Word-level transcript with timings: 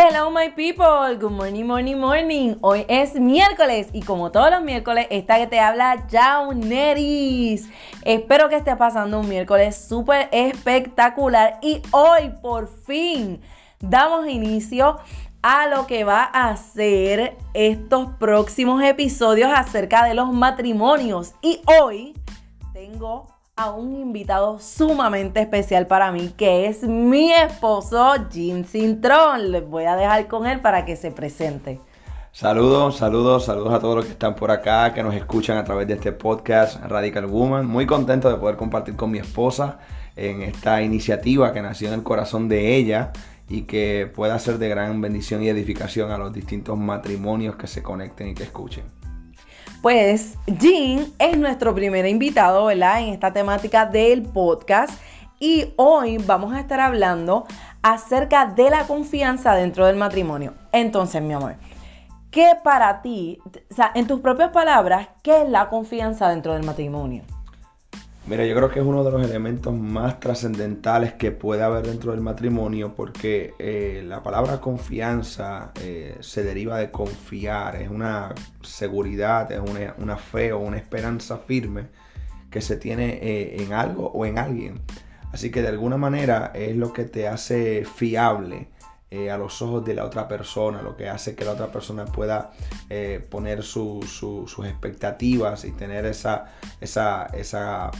Hello 0.00 0.30
my 0.30 0.50
people, 0.50 1.16
good 1.18 1.32
morning, 1.32 1.66
morning, 1.66 1.96
morning. 1.96 2.54
Hoy 2.60 2.84
es 2.88 3.16
miércoles 3.18 3.88
y 3.92 4.00
como 4.02 4.30
todos 4.30 4.48
los 4.48 4.62
miércoles, 4.62 5.08
esta 5.10 5.38
que 5.38 5.48
te 5.48 5.58
habla 5.58 6.06
Jauneris. 6.08 7.68
Espero 8.04 8.48
que 8.48 8.54
estés 8.54 8.76
pasando 8.76 9.18
un 9.18 9.28
miércoles 9.28 9.76
súper 9.76 10.28
espectacular 10.30 11.58
y 11.62 11.82
hoy 11.90 12.32
por 12.40 12.68
fin 12.68 13.40
damos 13.80 14.28
inicio 14.28 15.00
a 15.42 15.66
lo 15.66 15.88
que 15.88 16.04
va 16.04 16.22
a 16.22 16.56
ser 16.56 17.36
estos 17.52 18.10
próximos 18.20 18.80
episodios 18.84 19.50
acerca 19.52 20.04
de 20.04 20.14
los 20.14 20.32
matrimonios. 20.32 21.34
Y 21.42 21.60
hoy 21.66 22.14
tengo 22.72 23.26
a 23.58 23.72
un 23.72 23.96
invitado 23.96 24.60
sumamente 24.60 25.40
especial 25.40 25.88
para 25.88 26.12
mí, 26.12 26.32
que 26.36 26.66
es 26.66 26.84
mi 26.84 27.32
esposo 27.32 28.14
Jim 28.30 28.64
Sintron. 28.64 29.50
Les 29.50 29.68
voy 29.68 29.84
a 29.84 29.96
dejar 29.96 30.28
con 30.28 30.46
él 30.46 30.60
para 30.60 30.84
que 30.84 30.94
se 30.94 31.10
presente. 31.10 31.80
Saludos, 32.30 32.98
saludos, 32.98 33.46
saludos 33.46 33.74
a 33.74 33.80
todos 33.80 33.96
los 33.96 34.04
que 34.04 34.12
están 34.12 34.36
por 34.36 34.52
acá, 34.52 34.94
que 34.94 35.02
nos 35.02 35.12
escuchan 35.12 35.56
a 35.56 35.64
través 35.64 35.88
de 35.88 35.94
este 35.94 36.12
podcast 36.12 36.80
Radical 36.84 37.26
Woman. 37.26 37.66
Muy 37.66 37.84
contento 37.84 38.30
de 38.30 38.36
poder 38.36 38.54
compartir 38.54 38.94
con 38.94 39.10
mi 39.10 39.18
esposa 39.18 39.80
en 40.14 40.42
esta 40.42 40.80
iniciativa 40.80 41.52
que 41.52 41.60
nació 41.60 41.88
en 41.88 41.94
el 41.94 42.02
corazón 42.04 42.48
de 42.48 42.76
ella 42.76 43.10
y 43.48 43.62
que 43.62 44.08
pueda 44.14 44.38
ser 44.38 44.58
de 44.58 44.68
gran 44.68 45.00
bendición 45.00 45.42
y 45.42 45.48
edificación 45.48 46.12
a 46.12 46.18
los 46.18 46.32
distintos 46.32 46.78
matrimonios 46.78 47.56
que 47.56 47.66
se 47.66 47.82
conecten 47.82 48.28
y 48.28 48.34
que 48.34 48.44
escuchen. 48.44 48.97
Pues 49.82 50.36
Jean 50.46 51.06
es 51.20 51.38
nuestro 51.38 51.72
primer 51.72 52.04
invitado, 52.06 52.64
¿verdad? 52.64 53.00
En 53.00 53.10
esta 53.10 53.32
temática 53.32 53.86
del 53.86 54.22
podcast. 54.22 55.00
Y 55.38 55.72
hoy 55.76 56.18
vamos 56.18 56.52
a 56.52 56.58
estar 56.58 56.80
hablando 56.80 57.46
acerca 57.80 58.46
de 58.46 58.70
la 58.70 58.88
confianza 58.88 59.54
dentro 59.54 59.86
del 59.86 59.94
matrimonio. 59.94 60.54
Entonces, 60.72 61.22
mi 61.22 61.32
amor, 61.32 61.54
¿qué 62.32 62.54
para 62.64 63.02
ti, 63.02 63.38
o 63.70 63.74
sea, 63.74 63.92
en 63.94 64.08
tus 64.08 64.18
propias 64.18 64.50
palabras, 64.50 65.10
qué 65.22 65.42
es 65.42 65.48
la 65.48 65.68
confianza 65.68 66.28
dentro 66.28 66.54
del 66.54 66.64
matrimonio? 66.64 67.22
Mira, 68.28 68.44
yo 68.44 68.54
creo 68.54 68.70
que 68.70 68.80
es 68.80 68.84
uno 68.84 69.04
de 69.04 69.10
los 69.10 69.22
elementos 69.22 69.72
más 69.74 70.20
trascendentales 70.20 71.14
que 71.14 71.32
puede 71.32 71.62
haber 71.62 71.86
dentro 71.86 72.12
del 72.12 72.20
matrimonio 72.20 72.92
porque 72.94 73.54
eh, 73.58 74.04
la 74.06 74.22
palabra 74.22 74.60
confianza 74.60 75.72
eh, 75.80 76.14
se 76.20 76.42
deriva 76.42 76.76
de 76.76 76.90
confiar, 76.90 77.76
es 77.76 77.88
una 77.88 78.34
seguridad, 78.60 79.50
es 79.50 79.62
una, 79.96 80.16
fe 80.18 80.52
o 80.52 80.58
una 80.58 80.76
esperanza 80.76 81.38
firme 81.38 81.86
que 82.50 82.60
se 82.60 82.76
tiene 82.76 83.18
eh, 83.22 83.62
en 83.62 83.72
algo 83.72 84.08
o 84.08 84.26
en 84.26 84.38
alguien. 84.38 84.82
Así 85.32 85.50
que 85.50 85.62
de 85.62 85.68
alguna 85.68 85.96
manera 85.96 86.52
es 86.54 86.76
lo 86.76 86.92
que 86.92 87.04
te 87.04 87.28
hace 87.28 87.86
fiable 87.86 88.68
a 89.32 89.38
los 89.38 89.62
ojos 89.62 89.86
de 89.86 89.94
la 89.94 90.04
otra 90.04 90.28
persona, 90.28 90.82
lo 90.82 90.94
que 90.98 91.08
hace 91.08 91.34
que 91.34 91.46
la 91.46 91.52
otra 91.52 91.72
persona 91.72 92.04
pueda 92.04 92.50
poner 93.30 93.62
sus 93.62 94.58
expectativas 94.66 95.64
y 95.64 95.70
tener 95.70 96.04
esa, 96.04 96.52
esa, 96.82 97.24
esa 97.32 97.90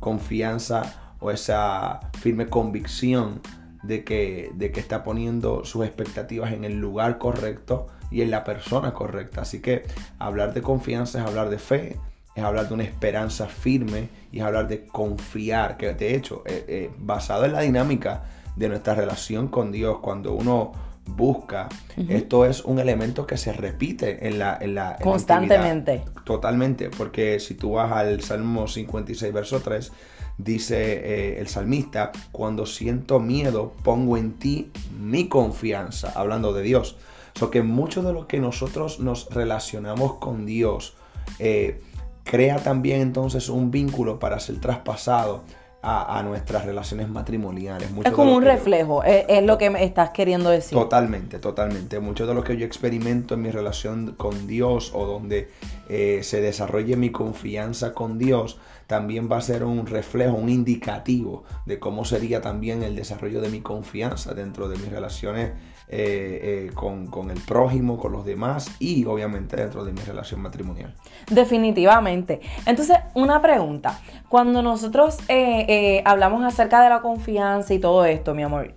confianza 0.00 1.14
o 1.20 1.30
esa 1.30 2.00
firme 2.20 2.46
convicción 2.46 3.40
de 3.82 4.04
que, 4.04 4.50
de 4.54 4.72
que 4.72 4.80
está 4.80 5.04
poniendo 5.04 5.64
sus 5.64 5.84
expectativas 5.84 6.52
en 6.52 6.64
el 6.64 6.78
lugar 6.80 7.18
correcto 7.18 7.86
y 8.10 8.22
en 8.22 8.30
la 8.30 8.44
persona 8.44 8.92
correcta. 8.94 9.42
Así 9.42 9.60
que 9.60 9.84
hablar 10.18 10.54
de 10.54 10.62
confianza 10.62 11.20
es 11.20 11.26
hablar 11.26 11.50
de 11.50 11.58
fe, 11.58 11.96
es 12.34 12.44
hablar 12.44 12.68
de 12.68 12.74
una 12.74 12.84
esperanza 12.84 13.46
firme 13.46 14.08
y 14.32 14.38
es 14.38 14.44
hablar 14.44 14.68
de 14.68 14.86
confiar, 14.86 15.76
que 15.76 15.92
de 15.94 16.14
hecho, 16.14 16.42
eh, 16.46 16.64
eh, 16.68 16.90
basado 16.98 17.44
en 17.44 17.52
la 17.52 17.60
dinámica 17.60 18.24
de 18.56 18.68
nuestra 18.68 18.94
relación 18.94 19.48
con 19.48 19.72
Dios, 19.72 19.98
cuando 20.00 20.34
uno 20.34 20.72
busca, 21.08 21.68
esto 22.08 22.44
es 22.44 22.64
un 22.64 22.78
elemento 22.78 23.26
que 23.26 23.36
se 23.36 23.52
repite 23.52 24.28
en 24.28 24.38
la... 24.38 24.58
En 24.60 24.74
la 24.74 24.96
Constantemente. 25.02 26.04
Totalmente, 26.24 26.90
porque 26.90 27.40
si 27.40 27.54
tú 27.54 27.72
vas 27.72 27.90
al 27.92 28.20
Salmo 28.22 28.68
56, 28.68 29.32
verso 29.32 29.60
3, 29.60 29.92
dice 30.38 30.76
eh, 30.76 31.40
el 31.40 31.48
salmista, 31.48 32.12
cuando 32.30 32.66
siento 32.66 33.20
miedo, 33.20 33.72
pongo 33.82 34.16
en 34.16 34.34
ti 34.34 34.70
mi 34.98 35.28
confianza, 35.28 36.12
hablando 36.14 36.52
de 36.52 36.62
Dios. 36.62 36.96
So 37.34 37.50
que 37.50 37.62
mucho 37.62 38.02
de 38.02 38.12
lo 38.12 38.26
que 38.26 38.40
nosotros 38.40 39.00
nos 39.00 39.28
relacionamos 39.30 40.14
con 40.14 40.46
Dios 40.46 40.96
eh, 41.38 41.80
crea 42.24 42.58
también 42.58 43.00
entonces 43.00 43.48
un 43.48 43.70
vínculo 43.70 44.18
para 44.18 44.40
ser 44.40 44.60
traspasado 44.60 45.44
a, 45.80 46.22
nuestras 46.24 46.64
relaciones 46.64 47.08
matrimoniales. 47.08 47.88
es 48.04 48.12
como 48.12 48.34
un 48.34 48.42
reflejo, 48.42 49.04
es, 49.04 49.42
lo 49.44 49.58
que 49.58 49.70
me 49.70 49.84
estás 49.84 50.10
queriendo 50.10 50.50
decir. 50.50 50.76
Totalmente, 50.76 51.38
totalmente. 51.38 52.00
Mucho 52.00 52.26
de 52.26 52.34
lo 52.34 52.42
que 52.42 52.56
yo 52.56 52.66
experimento 52.66 53.34
en 53.34 53.42
mi 53.42 53.50
relación 53.50 54.14
con 54.16 54.46
Dios 54.46 54.92
o 54.94 55.06
donde 55.06 55.50
eh, 55.88 56.20
se 56.22 56.40
desarrolle 56.40 56.96
mi 56.96 57.10
confianza 57.10 57.94
con 57.94 58.18
Dios, 58.18 58.58
también 58.88 59.28
va 59.30 59.36
a 59.36 59.42
ser 59.42 59.64
un 59.64 59.86
reflejo, 59.86 60.34
un 60.36 60.48
indicativo 60.48 61.44
de 61.66 61.78
cómo 61.78 62.04
sería 62.04 62.40
también 62.40 62.82
el 62.82 62.96
desarrollo 62.96 63.40
de 63.40 63.50
mi 63.50 63.60
confianza 63.60 64.34
dentro 64.34 64.68
de 64.68 64.78
mis 64.78 64.88
relaciones 64.88 65.52
eh, 65.90 66.66
eh, 66.68 66.74
con, 66.74 67.30
el 67.30 67.40
prójimo, 67.40 67.96
con 67.96 68.12
los 68.12 68.26
demás 68.26 68.76
y 68.78 69.06
obviamente 69.06 69.56
dentro 69.56 69.86
de 69.86 69.92
mi 69.92 70.00
relación 70.00 70.42
matrimonial. 70.42 70.94
Definitivamente. 71.30 72.42
Entonces, 72.66 72.98
una 73.14 73.40
pregunta. 73.40 73.98
Cuando 74.28 74.60
nosotros 74.60 75.16
eh, 75.28 76.02
hablamos 76.04 76.44
acerca 76.44 76.82
de 76.82 76.90
la 76.90 77.00
confianza 77.00 77.72
y 77.72 77.78
todo 77.78 78.04
esto, 78.04 78.34
mi 78.34 78.42
amor, 78.42 78.74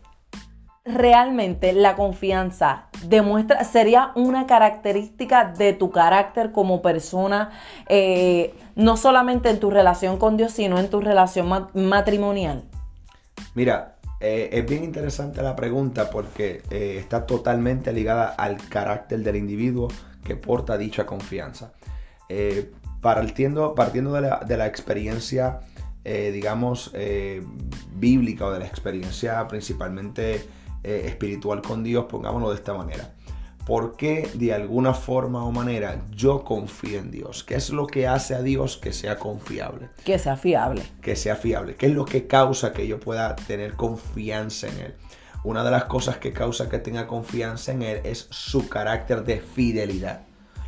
realmente 0.86 1.74
la 1.74 1.98
confianza 1.98 2.88
demuestra, 3.04 3.66
sería 3.66 4.14
una 4.16 4.48
característica 4.48 5.52
de 5.52 5.74
tu 5.74 5.92
carácter 5.92 6.54
como 6.54 6.82
persona, 6.82 7.52
no 8.76 8.96
solamente 8.96 9.50
en 9.50 9.60
tu 9.60 9.70
relación 9.70 10.16
con 10.18 10.38
Dios, 10.38 10.54
sino 10.54 10.80
en 10.80 10.90
tu 10.90 11.02
relación 11.02 11.68
matrimonial? 11.74 12.64
Mira, 13.54 13.98
eh, 14.22 14.50
es 14.52 14.66
bien 14.68 14.84
interesante 14.84 15.42
la 15.42 15.56
pregunta 15.56 16.12
porque 16.12 16.62
eh, 16.70 16.98
está 17.00 17.26
totalmente 17.26 17.92
ligada 17.92 18.30
al 18.30 18.58
carácter 18.70 19.24
del 19.24 19.36
individuo 19.36 19.88
que 20.24 20.36
porta 20.36 20.78
dicha 20.78 21.08
confianza. 21.08 21.74
Eh, 22.30 22.72
partiendo, 23.02 23.74
partiendo 23.74 24.14
de, 24.14 24.58
la, 24.58 24.68
experiencia, 24.68 25.62
digamos, 26.04 26.94
bíblica 27.96 28.46
o 28.46 28.52
de 28.52 28.60
la 28.60 28.68
experiencia 28.68 29.48
principalmente 29.48 30.46
espiritual 30.84 31.64
con 31.64 31.84
Dios, 31.84 32.06
pongámoslo 32.06 32.52
de 32.52 32.56
esta 32.56 32.76
manera. 32.76 33.16
¿Por 33.72 33.96
qué 33.96 34.30
de 34.34 34.54
alguna 34.54 34.94
forma 34.94 35.46
o 35.46 35.52
manera 35.54 36.02
yo 36.14 36.44
confío 36.44 37.00
en 37.00 37.10
Dios? 37.10 37.46
¿Qué 37.46 37.56
es 37.56 37.70
lo 37.70 37.88
que 37.88 38.06
hace 38.06 38.36
a 38.36 38.42
Dios 38.42 38.76
que 38.76 38.92
sea 38.92 39.18
confiable? 39.18 39.88
Que 40.04 40.20
sea 40.20 40.36
fiable. 40.36 40.84
Que 41.02 41.16
sea 41.16 41.38
fiable. 41.38 41.76
¿Qué 41.76 41.86
es 41.86 41.94
lo 41.94 42.04
que 42.04 42.28
causa 42.28 42.74
que 42.74 42.86
yo 42.86 43.00
pueda 43.00 43.34
tener 43.34 43.76
confianza 43.76 44.68
en 44.68 44.78
Él? 44.78 44.96
Una 45.46 45.64
de 45.64 45.72
las 45.72 45.86
cosas 45.86 46.18
que 46.18 46.34
causa 46.34 46.68
que 46.68 46.80
tenga 46.80 47.08
confianza 47.08 47.72
en 47.72 47.84
Él 47.84 48.02
es 48.04 48.28
su 48.30 48.68
carácter 48.68 49.24
de 49.24 49.40
fidelidad. 49.40 50.24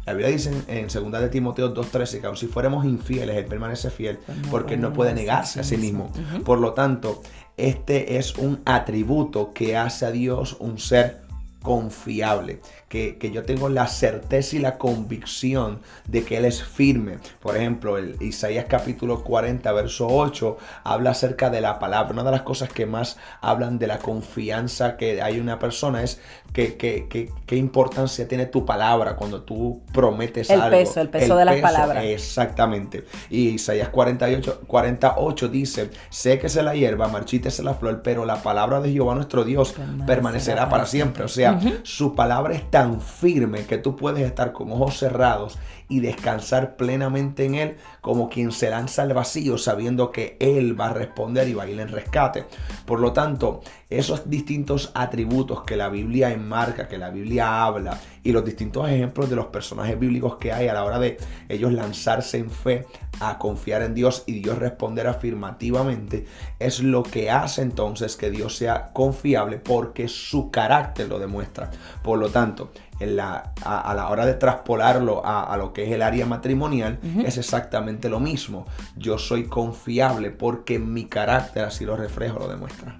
La 0.05 0.13
Biblia 0.13 0.31
dice 0.31 0.53
en 0.69 0.87
2 0.87 1.11
de 1.21 1.27
Timoteo 1.27 1.73
2.13 1.73 2.21
que 2.21 2.27
aun 2.27 2.37
si 2.37 2.47
fuéramos 2.47 2.85
infieles, 2.85 3.35
Él 3.35 3.45
permanece 3.47 3.89
fiel 3.89 4.19
pues 4.25 4.37
porque 4.49 4.77
no 4.77 4.93
puede 4.93 5.13
negarse 5.13 5.59
a 5.59 5.65
sí 5.65 5.75
mismo. 5.75 6.09
Por 6.45 6.59
lo 6.59 6.71
tanto, 6.71 7.21
este 7.57 8.17
es 8.17 8.37
un 8.37 8.61
atributo 8.63 9.51
que 9.53 9.75
hace 9.75 10.05
a 10.05 10.11
Dios 10.11 10.55
un 10.61 10.79
ser 10.79 11.22
confiable, 11.63 12.59
que, 12.89 13.17
yo 13.33 13.43
tengo 13.43 13.69
la 13.69 13.87
certeza 13.87 14.57
y 14.57 14.59
la 14.59 14.77
convicción 14.77 15.79
de 16.07 16.23
que 16.23 16.37
Él 16.37 16.45
es 16.45 16.63
firme. 16.63 17.17
Por 17.39 17.57
ejemplo, 17.57 17.97
el 17.97 18.21
Isaías 18.21 18.65
capítulo 18.69 19.23
40, 19.23 19.71
verso 19.71 20.07
8, 20.07 20.57
habla 20.83 21.11
acerca 21.11 21.49
de 21.49 21.61
la 21.61 21.79
palabra. 21.79 22.13
Una 22.13 22.23
de 22.23 22.31
las 22.31 22.43
cosas 22.43 22.69
que 22.69 22.85
más 22.85 23.17
hablan 23.41 23.79
de 23.79 23.87
la 23.87 23.97
confianza 23.97 24.97
que 24.97 25.21
hay 25.23 25.39
una 25.39 25.57
persona 25.57 26.03
es 26.03 26.21
que, 26.51 26.77
qué 26.77 27.55
importancia 27.55 28.27
tiene 28.27 28.45
tu 28.45 28.65
palabra 28.65 29.15
cuando 29.15 29.41
tú 29.41 29.81
prometes 29.91 30.49
el 30.51 30.61
algo. 30.61 30.77
Peso, 30.77 31.01
el 31.01 31.09
peso 31.09 31.35
de 31.35 31.45
las 31.45 31.55
palabras. 31.61 32.03
Exactamente. 32.03 33.05
Y 33.29 33.49
Isaías 33.49 33.89
48, 33.89 34.61
48 34.67 35.47
dice, 35.47 35.89
sé 36.09 36.37
que 36.37 36.49
se 36.49 36.61
la 36.61 36.75
hierba, 36.75 37.07
marchítese 37.07 37.63
la 37.63 37.73
flor, 37.73 38.01
pero 38.03 38.25
la 38.25 38.43
palabra 38.43 38.81
de 38.81 38.91
Jehová 38.91 39.15
nuestro 39.15 39.43
Dios 39.43 39.73
permanecerá, 40.05 40.69
para 40.69 40.85
siempre. 40.85 41.23
O 41.23 41.27
sea, 41.27 41.52
su 41.83 42.15
palabra 42.15 42.53
es 42.53 42.69
tan 42.69 43.01
firme 43.01 43.65
que 43.65 43.77
tú 43.77 43.95
puedes 43.95 44.23
estar 44.23 44.53
con 44.53 44.71
ojos 44.71 44.97
cerrados 44.97 45.57
y 45.89 45.99
descansar 45.99 46.75
plenamente 46.75 47.45
en 47.45 47.55
Él 47.55 47.77
como 48.01 48.29
quien 48.29 48.51
se 48.51 48.69
lanza 48.69 49.03
al 49.03 49.13
vacío 49.13 49.57
sabiendo 49.57 50.11
que 50.11 50.37
Él 50.39 50.79
va 50.79 50.87
a 50.87 50.93
responder 50.93 51.47
y 51.47 51.53
va 51.53 51.63
a 51.63 51.69
ir 51.69 51.79
en 51.79 51.89
rescate. 51.89 52.45
Por 52.85 52.99
lo 52.99 53.13
tanto, 53.13 53.61
esos 53.89 54.29
distintos 54.29 54.91
atributos 54.95 55.63
que 55.63 55.75
la 55.75 55.89
Biblia 55.89 56.31
enmarca, 56.31 56.87
que 56.87 56.97
la 56.97 57.09
Biblia 57.09 57.63
habla, 57.63 57.99
y 58.23 58.31
los 58.31 58.45
distintos 58.45 58.89
ejemplos 58.89 59.29
de 59.29 59.35
los 59.35 59.47
personajes 59.47 59.99
bíblicos 59.99 60.37
que 60.37 60.53
hay 60.53 60.67
a 60.67 60.73
la 60.73 60.85
hora 60.85 60.97
de 60.97 61.17
ellos 61.49 61.73
lanzarse 61.73 62.37
en 62.37 62.49
fe 62.49 62.85
a 63.19 63.37
confiar 63.37 63.81
en 63.81 63.93
Dios 63.93 64.23
y 64.25 64.39
Dios 64.39 64.57
responder 64.57 65.07
afirmativamente, 65.07 66.25
es 66.59 66.81
lo 66.81 67.03
que 67.03 67.29
hace 67.29 67.61
entonces 67.61 68.15
que 68.15 68.31
Dios 68.31 68.55
sea 68.57 68.91
confiable 68.93 69.57
porque 69.57 70.07
su 70.07 70.49
carácter 70.51 71.09
lo 71.09 71.19
demuestra. 71.19 71.69
Por 72.01 72.19
lo 72.19 72.29
tanto, 72.29 72.71
en 72.99 73.15
la, 73.15 73.53
a, 73.63 73.93
la 73.93 74.09
hora 74.09 74.25
de 74.25 74.33
traspolarlo 74.33 75.21
a, 75.25 75.55
lo 75.57 75.73
que 75.73 75.85
es 75.85 75.91
el 75.91 76.01
área 76.01 76.25
matrimonial, 76.25 76.99
es 77.25 77.37
exactamente 77.37 78.09
lo 78.09 78.19
mismo. 78.19 78.65
Yo 78.95 79.17
soy 79.17 79.45
confiable 79.45 80.31
porque 80.31 80.79
mi 80.79 81.05
carácter 81.05 81.65
así 81.65 81.85
lo 81.85 81.95
reflejo, 81.95 82.39
lo 82.39 82.47
demuestra. 82.47 82.99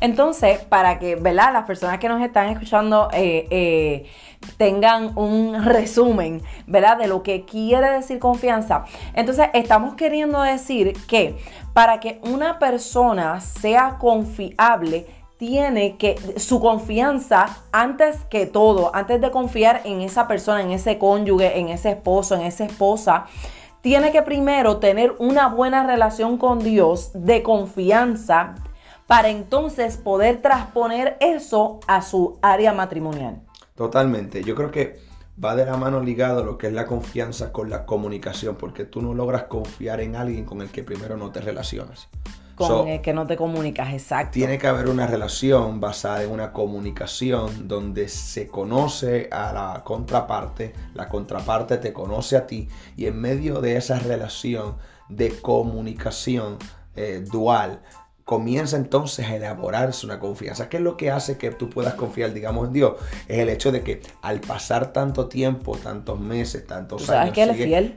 Entonces, 0.00 0.58
para 0.58 0.98
que, 0.98 1.16
¿verdad? 1.16 1.52
Las 1.52 1.64
personas 1.64 1.98
que 1.98 2.08
nos 2.08 2.22
están 2.22 2.48
escuchando 2.48 3.08
eh, 3.12 3.46
eh, 3.50 4.06
tengan 4.56 5.16
un 5.16 5.64
resumen, 5.64 6.42
¿verdad? 6.66 6.98
De 6.98 7.06
lo 7.06 7.22
que 7.22 7.44
quiere 7.44 7.90
decir 7.90 8.18
confianza. 8.18 8.84
Entonces, 9.14 9.48
estamos 9.54 9.94
queriendo 9.94 10.42
decir 10.42 10.94
que 11.06 11.36
para 11.72 12.00
que 12.00 12.20
una 12.22 12.58
persona 12.58 13.40
sea 13.40 13.98
confiable, 13.98 15.06
tiene 15.46 15.98
que, 15.98 16.16
su 16.38 16.58
confianza, 16.58 17.58
antes 17.70 18.16
que 18.30 18.46
todo, 18.46 18.90
antes 18.96 19.20
de 19.20 19.30
confiar 19.30 19.82
en 19.84 20.00
esa 20.00 20.26
persona, 20.26 20.62
en 20.62 20.70
ese 20.70 20.96
cónyuge, 20.96 21.58
en 21.58 21.68
ese 21.68 21.90
esposo, 21.90 22.34
en 22.34 22.40
esa 22.40 22.64
esposa, 22.64 23.26
tiene 23.82 24.10
que 24.10 24.22
primero 24.22 24.78
tener 24.78 25.14
una 25.18 25.48
buena 25.48 25.86
relación 25.86 26.38
con 26.38 26.60
Dios 26.60 27.10
de 27.12 27.42
confianza 27.42 28.54
para 29.06 29.28
entonces 29.28 29.98
poder 29.98 30.40
transponer 30.40 31.18
eso 31.20 31.80
a 31.86 32.00
su 32.00 32.38
área 32.40 32.72
matrimonial. 32.72 33.42
Totalmente. 33.74 34.42
Yo 34.44 34.54
creo 34.54 34.70
que 34.70 34.98
va 35.44 35.54
de 35.54 35.66
la 35.66 35.76
mano 35.76 36.00
ligado 36.00 36.42
lo 36.42 36.56
que 36.56 36.68
es 36.68 36.72
la 36.72 36.86
confianza 36.86 37.52
con 37.52 37.68
la 37.68 37.84
comunicación, 37.84 38.56
porque 38.56 38.86
tú 38.86 39.02
no 39.02 39.12
logras 39.12 39.42
confiar 39.42 40.00
en 40.00 40.16
alguien 40.16 40.46
con 40.46 40.62
el 40.62 40.70
que 40.70 40.82
primero 40.82 41.18
no 41.18 41.32
te 41.32 41.42
relacionas. 41.42 42.08
Con 42.56 42.88
el 42.88 43.00
que 43.00 43.12
no 43.12 43.26
te 43.26 43.36
comunicas, 43.36 43.92
exacto. 43.92 44.32
Tiene 44.32 44.58
que 44.58 44.66
haber 44.66 44.88
una 44.88 45.06
relación 45.06 45.80
basada 45.80 46.22
en 46.22 46.30
una 46.30 46.52
comunicación 46.52 47.66
donde 47.66 48.08
se 48.08 48.46
conoce 48.46 49.28
a 49.32 49.52
la 49.52 49.82
contraparte, 49.84 50.72
la 50.94 51.08
contraparte 51.08 51.78
te 51.78 51.92
conoce 51.92 52.36
a 52.36 52.46
ti 52.46 52.68
y 52.96 53.06
en 53.06 53.20
medio 53.20 53.60
de 53.60 53.76
esa 53.76 53.98
relación 53.98 54.76
de 55.08 55.30
comunicación 55.40 56.58
eh, 56.96 57.24
dual 57.30 57.80
comienza 58.24 58.76
entonces 58.76 59.26
a 59.26 59.36
elaborarse 59.36 60.06
una 60.06 60.18
confianza. 60.18 60.68
¿Qué 60.68 60.78
es 60.78 60.82
lo 60.82 60.96
que 60.96 61.10
hace 61.10 61.36
que 61.36 61.50
tú 61.50 61.68
puedas 61.68 61.94
confiar, 61.94 62.32
digamos, 62.32 62.68
en 62.68 62.72
Dios? 62.72 62.94
Es 63.28 63.38
el 63.38 63.50
hecho 63.50 63.70
de 63.70 63.82
que 63.82 64.00
al 64.22 64.40
pasar 64.40 64.92
tanto 64.92 65.28
tiempo, 65.28 65.76
tantos 65.76 66.18
meses, 66.18 66.66
tantos 66.66 67.08
años, 67.10 67.36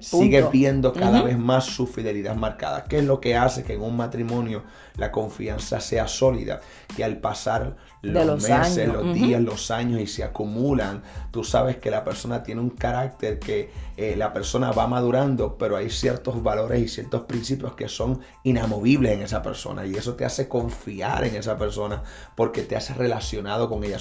sigue, 0.01 0.43
viendo 0.51 0.91
cada 0.91 1.21
vez 1.21 1.37
más 1.37 1.65
su 1.65 1.87
fidelidad 1.87 2.35
marcada. 2.35 2.83
¿Qué 2.83 2.97
es 2.97 3.05
lo 3.05 3.21
que 3.21 3.35
hace 3.35 3.63
que 3.63 3.73
en 3.73 3.81
un 3.81 3.95
matrimonio 3.95 4.63
la 4.97 5.11
confianza 5.11 5.79
sea 5.79 6.07
sólida? 6.07 6.59
Que 6.95 7.05
al 7.05 7.17
pasar 7.17 7.77
los, 8.01 8.47
meses, 8.47 8.87
los 8.87 9.13
días, 9.13 9.41
los 9.41 9.71
años 9.71 9.99
y 9.99 10.07
se 10.07 10.23
acumulan, 10.23 11.03
tú 11.31 11.43
sabes 11.43 11.77
que 11.77 11.89
la 11.89 12.03
persona 12.03 12.43
tiene 12.43 12.61
un 12.61 12.69
carácter 12.69 13.39
que 13.39 13.71
eh, 13.97 14.15
la 14.15 14.33
persona 14.33 14.71
va 14.71 14.87
madurando, 14.87 15.57
pero 15.57 15.75
hay 15.75 15.89
ciertos 15.89 16.43
valores 16.43 16.81
y 16.81 16.87
ciertos 16.87 17.23
principios 17.23 17.73
que 17.73 17.87
son 17.87 18.21
inamovibles 18.43 19.13
en 19.13 19.21
esa 19.21 19.41
persona 19.41 19.85
y 19.85 19.95
eso 19.95 20.15
te 20.15 20.25
hace 20.25 20.47
confiar 20.47 21.23
en 21.23 21.35
esa 21.35 21.57
persona 21.57 22.03
porque 22.35 22.61
te 22.61 22.75
has 22.75 22.95
relacionado 22.95 23.69
con 23.69 23.83
ella. 23.83 23.97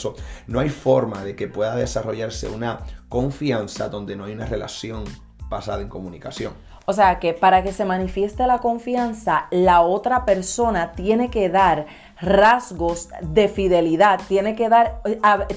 no 0.46 0.60
hay 0.60 0.68
forma 0.68 1.24
de 1.24 1.34
que 1.36 1.48
pueda 1.48 1.74
desarrollarse 1.74 2.48
una 2.48 2.80
confianza 3.08 3.88
donde 3.88 4.16
no 4.16 4.24
hay 4.24 4.32
una 4.32 4.46
relación 4.46 5.04
basada 5.48 5.80
en 5.80 5.88
comunicación. 5.88 6.52
O 6.88 6.92
sea 6.92 7.18
que 7.18 7.34
para 7.34 7.64
que 7.64 7.72
se 7.72 7.84
manifieste 7.84 8.46
la 8.46 8.58
confianza, 8.58 9.48
la 9.50 9.80
otra 9.80 10.24
persona 10.24 10.92
tiene 10.92 11.30
que 11.30 11.48
dar 11.48 11.86
rasgos 12.20 13.08
de 13.20 13.48
fidelidad, 13.48 14.20
tiene 14.26 14.54
que 14.54 14.68
dar, 14.68 15.02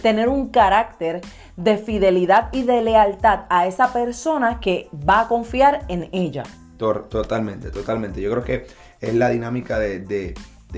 tener 0.02 0.30
un 0.30 0.50
carácter 0.50 1.22
de 1.56 1.78
fidelidad 1.78 2.50
y 2.52 2.64
de 2.64 2.82
lealtad 2.82 3.42
a 3.50 3.68
esa 3.68 3.94
persona 3.94 4.60
que 4.60 4.90
va 5.08 5.22
a 5.22 5.28
confiar 5.28 5.86
en 5.88 6.10
ella. 6.12 6.44
Totalmente, 6.78 7.72
totalmente. 7.72 8.22
Yo 8.22 8.32
creo 8.32 8.44
que 8.44 8.68
es 9.02 9.14
la 9.14 9.30
dinámica 9.30 9.80
de, 9.80 10.34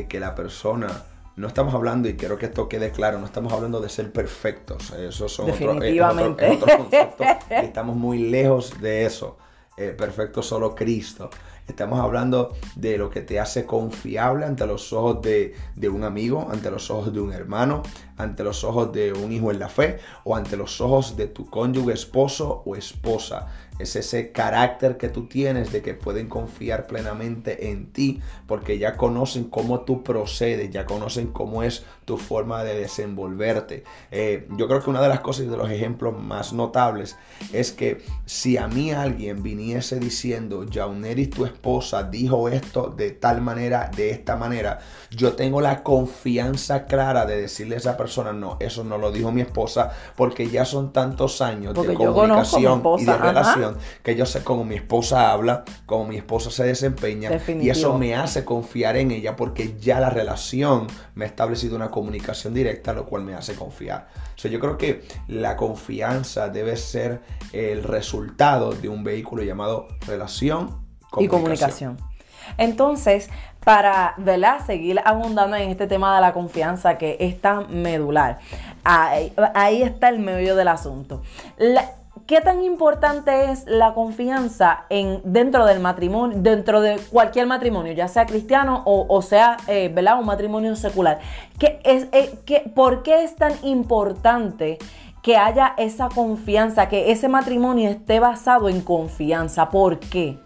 que 0.08 0.20
la 0.20 0.36
persona 0.36 1.04
no 1.36 1.48
estamos 1.48 1.74
hablando, 1.74 2.10
y 2.10 2.16
quiero 2.16 2.38
que 2.38 2.48
esto 2.48 2.68
quede 2.68 2.92
claro, 2.92 3.20
no 3.20 3.26
estamos 3.26 3.54
hablando 3.54 3.80
de 3.80 3.90
ser 3.90 4.12
perfectos. 4.12 4.92
Eso 4.92 5.30
son 5.30 5.48
Definitivamente. 5.48 6.60
estamos 7.50 7.96
muy 7.96 8.30
lejos 8.30 8.80
de 8.82 9.06
eso. 9.06 9.38
Eh, 9.78 9.96
perfecto 9.98 10.44
solo 10.44 10.76
Cristo. 10.76 11.30
Estamos 11.68 12.00
hablando 12.00 12.54
de 12.76 12.98
lo 12.98 13.10
que 13.10 13.22
te 13.22 13.40
hace 13.40 13.66
confiable 13.66 14.46
ante 14.46 14.66
los 14.66 14.92
ojos 14.94 15.22
de, 15.22 15.56
de, 15.76 15.90
un 15.90 16.04
amigo, 16.04 16.50
ante 16.52 16.70
los 16.70 16.92
ojos 16.92 17.14
de 17.14 17.22
un 17.22 17.32
hermano, 17.32 17.84
ante 18.18 18.44
los 18.44 18.64
ojos 18.64 18.92
de 18.92 19.14
un 19.14 19.32
hijo 19.32 19.52
en 19.52 19.60
la 19.60 19.70
fe 19.70 20.00
o 20.24 20.36
ante 20.36 20.58
los 20.58 20.82
ojos 20.82 21.16
de 21.16 21.28
tu 21.28 21.50
cónyuge, 21.50 21.94
esposo 21.94 22.64
o 22.66 22.76
esposa. 22.76 23.48
Es 23.80 23.96
ese 23.96 24.32
carácter 24.32 24.98
que 24.98 25.10
tú 25.10 25.28
tienes 25.28 25.72
de 25.72 25.82
que 25.82 25.94
pueden 25.94 26.28
confiar 26.28 26.88
plenamente 26.88 27.70
en 27.72 27.92
ti 27.92 28.22
porque 28.46 28.78
ya 28.78 28.96
conocen 28.96 29.46
cómo 29.46 29.82
tú 29.82 30.04
procedes, 30.04 30.70
ya 30.72 30.86
conocen 30.86 31.28
cómo 31.28 31.64
es 31.64 31.84
tu 32.06 32.18
forma 32.18 32.64
de 32.64 32.76
desenvolverte. 32.80 33.84
Eh, 34.12 34.48
yo 34.58 34.68
creo 34.68 34.84
que 34.84 34.90
una 34.90 35.02
de 35.02 35.10
las 35.10 35.22
cosas 35.22 35.46
y 35.46 35.50
de 35.50 35.58
los 35.58 35.70
ejemplos 35.70 36.18
más 36.20 36.54
notables 36.54 37.18
es 37.54 37.72
que 37.72 38.04
si 38.26 38.58
a 38.58 38.68
mí 38.68 38.92
alguien 38.92 39.42
viniese 39.42 40.00
diciendo, 40.00 40.66
Jauneris, 40.72 41.30
tu 41.30 41.46
esposa, 41.46 42.04
dijo 42.04 42.50
esto 42.50 42.94
de 42.96 43.12
tal 43.12 43.42
manera, 43.42 43.90
de 43.96 44.12
esta 44.12 44.36
manera, 44.36 44.80
yo 45.10 45.34
tengo 45.34 45.62
la 45.62 45.84
confianza 45.84 46.86
clara 46.86 47.26
de 47.26 47.42
decirle 47.42 47.76
a 47.76 47.78
esa 47.80 47.98
persona, 47.98 48.34
no, 48.34 48.58
eso 48.60 48.84
no 48.84 48.98
lo 48.98 49.12
dijo 49.12 49.32
mi 49.32 49.42
esposa 49.42 49.92
porque 50.16 50.50
ya 50.50 50.66
son 50.66 50.94
tantos 50.94 51.42
años 51.42 51.74
de 51.74 51.94
comunicación 51.94 52.84
y 52.98 53.06
de 53.06 53.18
relación 53.18 53.61
que 54.04 54.16
yo 54.16 54.26
sé 54.26 54.44
cómo 54.44 54.64
mi 54.64 54.76
esposa 54.76 55.32
habla, 55.32 55.64
cómo 55.86 56.06
mi 56.06 56.18
esposa 56.18 56.52
se 56.52 56.64
desempeña 56.64 57.30
y 57.62 57.70
eso 57.70 57.98
me 57.98 58.16
hace 58.16 58.46
confiar 58.46 58.98
en 58.98 59.12
ella 59.12 59.36
porque 59.36 59.76
ya 59.80 60.00
la 60.00 60.10
relación 60.10 60.88
me 61.16 61.26
ha 61.26 61.28
establecido 61.28 61.76
una 61.76 61.90
comunicación 61.90 62.54
directa, 62.54 62.94
lo 62.94 63.06
cual 63.06 63.24
me 63.24 63.34
hace 63.34 63.56
confiar. 63.56 64.08
O 64.44 64.48
yo 64.48 64.60
creo 64.60 64.78
que 64.78 65.04
la 65.28 65.56
confianza 65.56 66.50
debe 66.50 66.76
ser 66.78 67.22
el 67.54 67.84
resultado 67.84 68.72
de 68.72 68.90
un 68.90 69.04
vehículo 69.04 69.44
llamado 69.44 69.88
relación 70.08 70.82
y 71.18 71.28
comunicación. 71.28 71.98
Entonces, 72.58 73.30
para 73.64 74.16
¿verdad? 74.18 74.66
seguir 74.66 75.00
abundando 75.06 75.56
en 75.56 75.70
este 75.70 75.88
tema 75.88 76.16
de 76.16 76.22
la 76.22 76.34
confianza 76.34 76.98
que 76.98 77.18
es 77.20 77.40
tan 77.40 77.82
medular, 77.82 78.40
ahí, 78.84 79.34
ahí 79.54 79.84
está 79.84 80.10
el 80.10 80.20
medio 80.20 80.56
del 80.56 80.68
asunto. 80.68 81.22
La, 81.58 82.01
¿Qué 82.32 82.40
tan 82.40 82.64
importante 82.64 83.52
es 83.52 83.66
la 83.68 83.94
confianza 83.94 84.86
en, 84.88 85.20
dentro 85.26 85.66
del 85.66 85.82
matrimonio, 85.82 86.38
dentro 86.40 86.80
de 86.80 86.98
cualquier 87.12 87.46
matrimonio, 87.46 87.92
ya 87.92 88.08
sea 88.08 88.26
cristiano 88.26 88.84
o, 88.86 89.22
sea, 89.22 89.58
eh. 89.68 89.94
Un 90.18 90.26
matrimonio 90.26 90.78
secular. 90.78 91.20
¿Qué 91.60 91.82
es, 91.84 92.08
eh, 92.14 92.72
¿Por 92.74 93.04
qué 93.04 93.26
es 93.26 93.36
tan 93.36 93.52
importante 93.64 94.78
que 95.22 95.36
haya 95.36 95.74
esa 95.78 96.08
confianza, 96.08 96.88
que 96.88 97.12
ese 97.12 97.28
matrimonio 97.28 97.90
esté 97.90 98.22
basado 98.22 98.70
en 98.70 98.80
confianza? 98.80 99.70
¿Por 99.70 100.00
qué? 100.00 100.40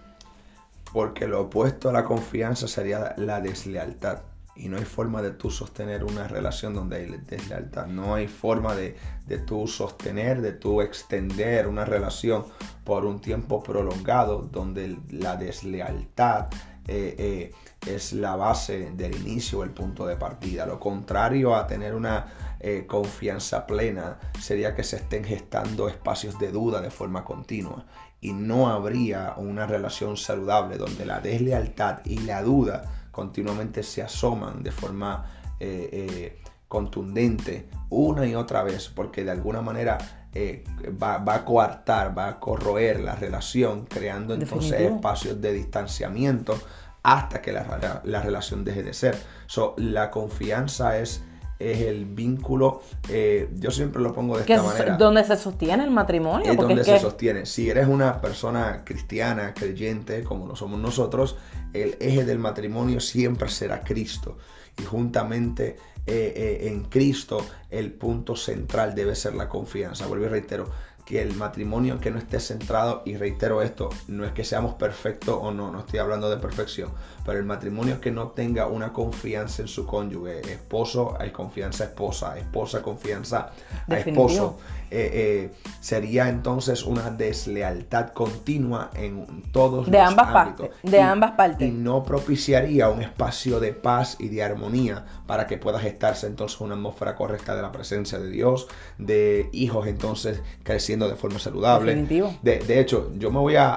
Porque 0.91 1.27
lo 1.27 1.41
opuesto 1.41 1.89
a 1.89 1.93
la 1.93 2.03
confianza 2.03 2.67
sería 2.67 3.13
la 3.17 3.41
deslealtad. 3.41 4.21
Y 4.55 4.69
no 4.69 4.77
hay 4.77 4.85
forma 4.85 5.21
de 5.21 5.31
tú 5.31 5.51
sostener 5.51 6.03
una 6.03 6.27
relación 6.27 6.73
donde 6.73 6.97
hay 6.97 7.17
deslealtad. 7.27 7.87
No 7.87 8.15
hay 8.15 8.27
forma 8.27 8.73
de, 8.75 8.95
de 9.27 9.37
tú 9.39 9.67
sostener, 9.67 10.41
de 10.41 10.53
tú 10.53 10.81
extender 10.81 11.67
una 11.67 11.85
relación 11.85 12.45
por 12.83 13.05
un 13.05 13.19
tiempo 13.19 13.61
prolongado 13.61 14.47
donde 14.51 14.97
la 15.09 15.35
deslealtad 15.35 16.47
eh, 16.87 17.15
eh, 17.17 17.51
es 17.87 18.13
la 18.13 18.35
base 18.35 18.91
del 18.91 19.15
inicio, 19.15 19.63
el 19.63 19.71
punto 19.71 20.05
de 20.05 20.15
partida. 20.15 20.65
Lo 20.65 20.79
contrario 20.79 21.55
a 21.55 21.65
tener 21.65 21.95
una 21.95 22.27
eh, 22.59 22.85
confianza 22.87 23.65
plena 23.65 24.19
sería 24.39 24.75
que 24.75 24.83
se 24.83 24.97
estén 24.97 25.23
gestando 25.23 25.89
espacios 25.89 26.37
de 26.37 26.51
duda 26.51 26.81
de 26.81 26.91
forma 26.91 27.23
continua 27.23 27.85
y 28.21 28.33
no 28.33 28.69
habría 28.69 29.33
una 29.37 29.65
relación 29.65 30.15
saludable 30.15 30.77
donde 30.77 31.05
la 31.05 31.19
deslealtad 31.19 31.99
y 32.05 32.19
la 32.19 32.43
duda 32.43 32.94
continuamente 33.15 33.81
se 33.81 34.01
asoman 34.01 34.61
de 34.61 34.71
forma 34.71 35.23
eh, 35.57 35.89
eh, 35.93 36.39
contundente 36.67 37.69
una 37.89 38.25
y 38.25 38.35
otra 38.35 38.61
vez, 38.61 38.89
porque 38.89 39.23
de 39.23 39.31
alguna 39.31 39.61
manera 39.61 40.27
eh, 40.33 40.65
va, 41.01 41.23
a 41.33 41.45
coartar, 41.45 42.17
va 42.17 42.27
a 42.27 42.39
corroer 42.41 42.99
la 42.99 43.15
relación, 43.15 43.85
creando 43.85 44.33
entonces 44.33 44.81
espacios 44.81 45.39
de 45.39 45.53
distanciamiento 45.53 46.59
hasta 47.03 47.41
que 47.41 47.53
la, 47.53 48.01
la 48.03 48.21
relación 48.21 48.65
deje 48.65 48.83
de 48.83 48.93
ser. 48.93 49.17
So, 49.45 49.75
la 49.77 50.11
confianza 50.11 50.97
es 50.97 51.23
es 51.59 51.81
el 51.81 52.05
vínculo, 52.05 52.81
eh, 53.09 53.49
yo 53.55 53.71
siempre 53.71 54.01
lo 54.01 54.13
pongo 54.13 54.37
de 54.37 54.41
esta 54.41 54.61
manera. 54.61 54.97
¿Dónde 54.97 55.23
se 55.23 55.37
sostiene 55.37 55.83
el 55.83 55.91
matrimonio? 55.91 56.51
Es 56.51 56.57
donde 56.57 56.83
se 56.83 56.99
sostiene. 56.99 57.45
Si 57.45 57.69
eres 57.69 57.87
una 57.87 58.19
persona 58.19 58.83
cristiana, 58.83 59.53
creyente, 59.53 60.23
como 60.23 60.47
lo 60.47 60.55
somos 60.55 60.79
nosotros, 60.79 61.37
el 61.73 61.97
eje 61.99 62.25
del 62.25 62.39
matrimonio 62.39 62.99
siempre 62.99 63.49
será 63.49 63.81
Cristo. 63.81 64.37
Y 64.77 64.83
juntamente 64.83 65.77
eh, 66.05 66.33
eh, 66.35 66.67
en 66.67 66.83
Cristo 66.83 67.45
el 67.69 67.93
punto 67.93 68.35
central 68.35 68.93
debe 68.93 69.15
ser 69.15 69.35
la 69.35 69.47
confianza. 69.47 70.05
Vuelvo 70.07 70.25
y 70.25 70.29
reitero, 70.29 70.69
que 71.05 71.21
el 71.21 71.35
matrimonio 71.35 71.99
que 71.99 72.09
no 72.09 72.17
esté 72.17 72.39
centrado, 72.39 73.03
y 73.05 73.15
reitero 73.15 73.61
esto, 73.61 73.89
no 74.07 74.25
es 74.25 74.31
que 74.31 74.43
seamos 74.43 74.73
perfectos 74.73 75.37
o 75.39 75.51
no, 75.51 75.71
no 75.71 75.79
estoy 75.79 75.99
hablando 75.99 76.29
de 76.29 76.37
perfección, 76.37 76.89
pero 77.25 77.39
el 77.39 77.45
matrimonio 77.45 77.99
que 77.99 78.11
no 78.11 78.29
tenga 78.29 78.67
una 78.67 78.93
confianza 78.93 79.63
en 79.63 79.67
su 79.67 79.85
cónyuge, 79.85 80.41
esposo 80.41 81.17
hay 81.19 81.31
confianza 81.31 81.85
esposa, 81.85 82.37
esposa 82.37 82.81
confianza 82.81 83.51
a 83.87 83.97
esposo, 83.97 84.59
eh, 84.91 85.09
eh, 85.13 85.51
sería 85.81 86.29
entonces 86.29 86.83
una 86.83 87.09
deslealtad 87.09 88.11
continua 88.13 88.91
en 88.93 89.43
todos 89.51 89.89
de 89.89 89.99
ambas 89.99 90.31
partes 90.31 90.69
de 90.83 91.01
ambas 91.01 91.31
partes. 91.31 91.67
y 91.67 91.71
no 91.71 92.03
propiciaría 92.03 92.89
un 92.89 93.01
espacio 93.01 93.59
de 93.59 93.73
paz 93.73 94.15
y 94.19 94.29
de 94.29 94.43
armonía 94.43 95.03
para 95.25 95.47
que 95.47 95.57
pueda 95.57 95.79
gestarse 95.79 96.27
entonces 96.27 96.61
una 96.61 96.75
atmósfera 96.75 97.15
correcta 97.15 97.55
de 97.55 97.63
la 97.63 97.71
presencia 97.71 98.19
de 98.19 98.29
Dios 98.29 98.67
de 98.99 99.49
hijos 99.53 99.87
entonces 99.87 100.41
creciendo 100.63 101.09
de 101.09 101.15
forma 101.15 101.39
saludable. 101.39 101.95
De, 102.43 102.59
de, 102.59 102.79
hecho 102.79 103.11
yo 103.17 103.31
me 103.31 103.39
voy 103.39 103.55
a, 103.55 103.73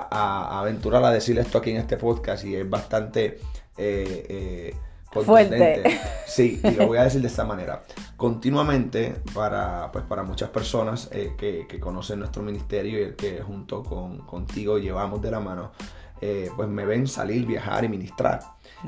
aventurar 0.61 1.03
a 1.05 1.11
decir 1.11 1.39
esto 1.39 1.59
aquí 1.59 1.71
en 1.71 1.79
este 1.79 1.97
podcast 1.97 2.45
y 2.45 2.55
es 2.55 2.69
bastante 2.69 3.38
eh 3.79 4.75
Fuerte. 5.11 6.01
Sí, 6.27 6.61
y 6.63 6.71
lo 6.73 6.87
voy 6.87 6.99
a 6.99 7.05
decir 7.05 7.23
de 7.23 7.29
esta 7.29 7.45
manera. 7.45 7.83
Continuamente, 8.17 9.17
para, 9.35 9.91
pues, 9.91 10.05
para 10.05 10.23
muchas 10.23 10.51
personas 10.51 11.09
eh, 11.13 11.33
que, 11.39 11.81
conocen 11.81 12.19
nuestro 12.19 12.43
ministerio 12.43 12.99
y 13.01 13.03
el 13.03 13.17
que 13.17 13.41
junto 13.41 13.83
con, 13.83 14.19
contigo 14.19 14.79
llevamos 14.79 15.23
de 15.23 15.31
la 15.31 15.41
mano, 15.41 15.73
eh, 16.21 16.51
pues 16.55 16.69
me 16.69 16.85
ven 16.85 17.07
salir, 17.07 17.47
viajar 17.47 17.85
y 17.85 17.89
ministrar. 17.89 18.41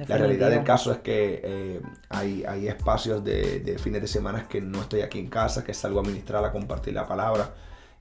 La 0.07 0.19
realidad 0.19 0.51
del 0.51 0.63
caso 0.63 0.93
es 0.93 0.99
que 0.99 1.41
eh, 1.43 1.81
hay, 2.11 2.45
hay, 2.45 2.69
espacios 2.69 3.25
de, 3.25 3.61
de, 3.61 3.79
fines 3.79 4.03
de 4.03 4.09
semana 4.09 4.47
que 4.47 4.61
no 4.61 4.83
estoy 4.83 5.01
aquí 5.01 5.19
en 5.19 5.29
casa, 5.29 5.65
que 5.65 5.73
salgo 5.73 6.01
a 6.01 6.03
ministrar, 6.03 6.45
a 6.45 6.53
compartir 6.53 6.93
la 6.95 7.07
palabra. 7.07 7.55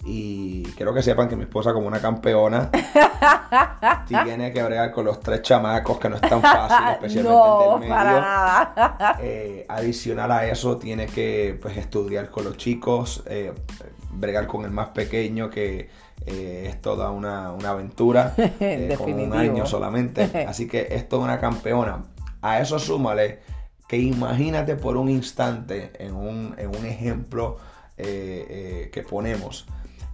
Y 0.05 0.63
quiero 0.77 0.93
que 0.93 1.03
sepan 1.03 1.27
que 1.27 1.35
mi 1.35 1.43
esposa, 1.43 1.73
como 1.73 1.87
una 1.87 1.99
campeona, 1.99 2.71
tiene 4.07 4.53
que 4.53 4.63
bregar 4.63 4.91
con 4.91 5.03
los 5.05 5.19
tres 5.19 5.41
chamacos, 5.41 5.99
que 5.99 6.09
no 6.09 6.15
es 6.15 6.21
tan 6.21 6.41
fácil, 6.41 6.87
especialmente 6.93 7.65
el 7.65 7.79
del 7.81 7.89
medio. 7.89 8.25
Eh, 9.19 9.65
adicional 9.67 10.31
a 10.31 10.45
eso, 10.47 10.77
tiene 10.77 11.07
que 11.07 11.59
pues, 11.61 11.75
estudiar 11.75 12.29
con 12.29 12.45
los 12.45 12.55
chicos, 12.55 13.23
eh, 13.27 13.51
bregar 14.11 14.47
con 14.47 14.63
el 14.63 14.71
más 14.71 14.89
pequeño, 14.89 15.49
que 15.49 15.89
eh, 16.25 16.65
es 16.69 16.81
toda 16.81 17.11
una, 17.11 17.47
aventura, 17.47 18.33
con 18.97 19.13
un 19.13 19.33
año 19.33 19.65
solamente. 19.65 20.45
Así 20.47 20.67
que 20.69 20.87
es 20.91 21.09
toda 21.09 21.25
una 21.25 21.41
campeona. 21.41 22.05
A 22.41 22.61
eso 22.61 22.79
súmale 22.79 23.39
que 23.85 23.97
imagínate 23.97 24.77
por 24.77 24.95
un 24.95 25.09
instante 25.09 25.91
en 25.99 26.15
un, 26.15 26.55
en 26.57 26.69
un 26.69 26.85
ejemplo 26.85 27.57
que 27.97 29.05
ponemos 29.09 29.67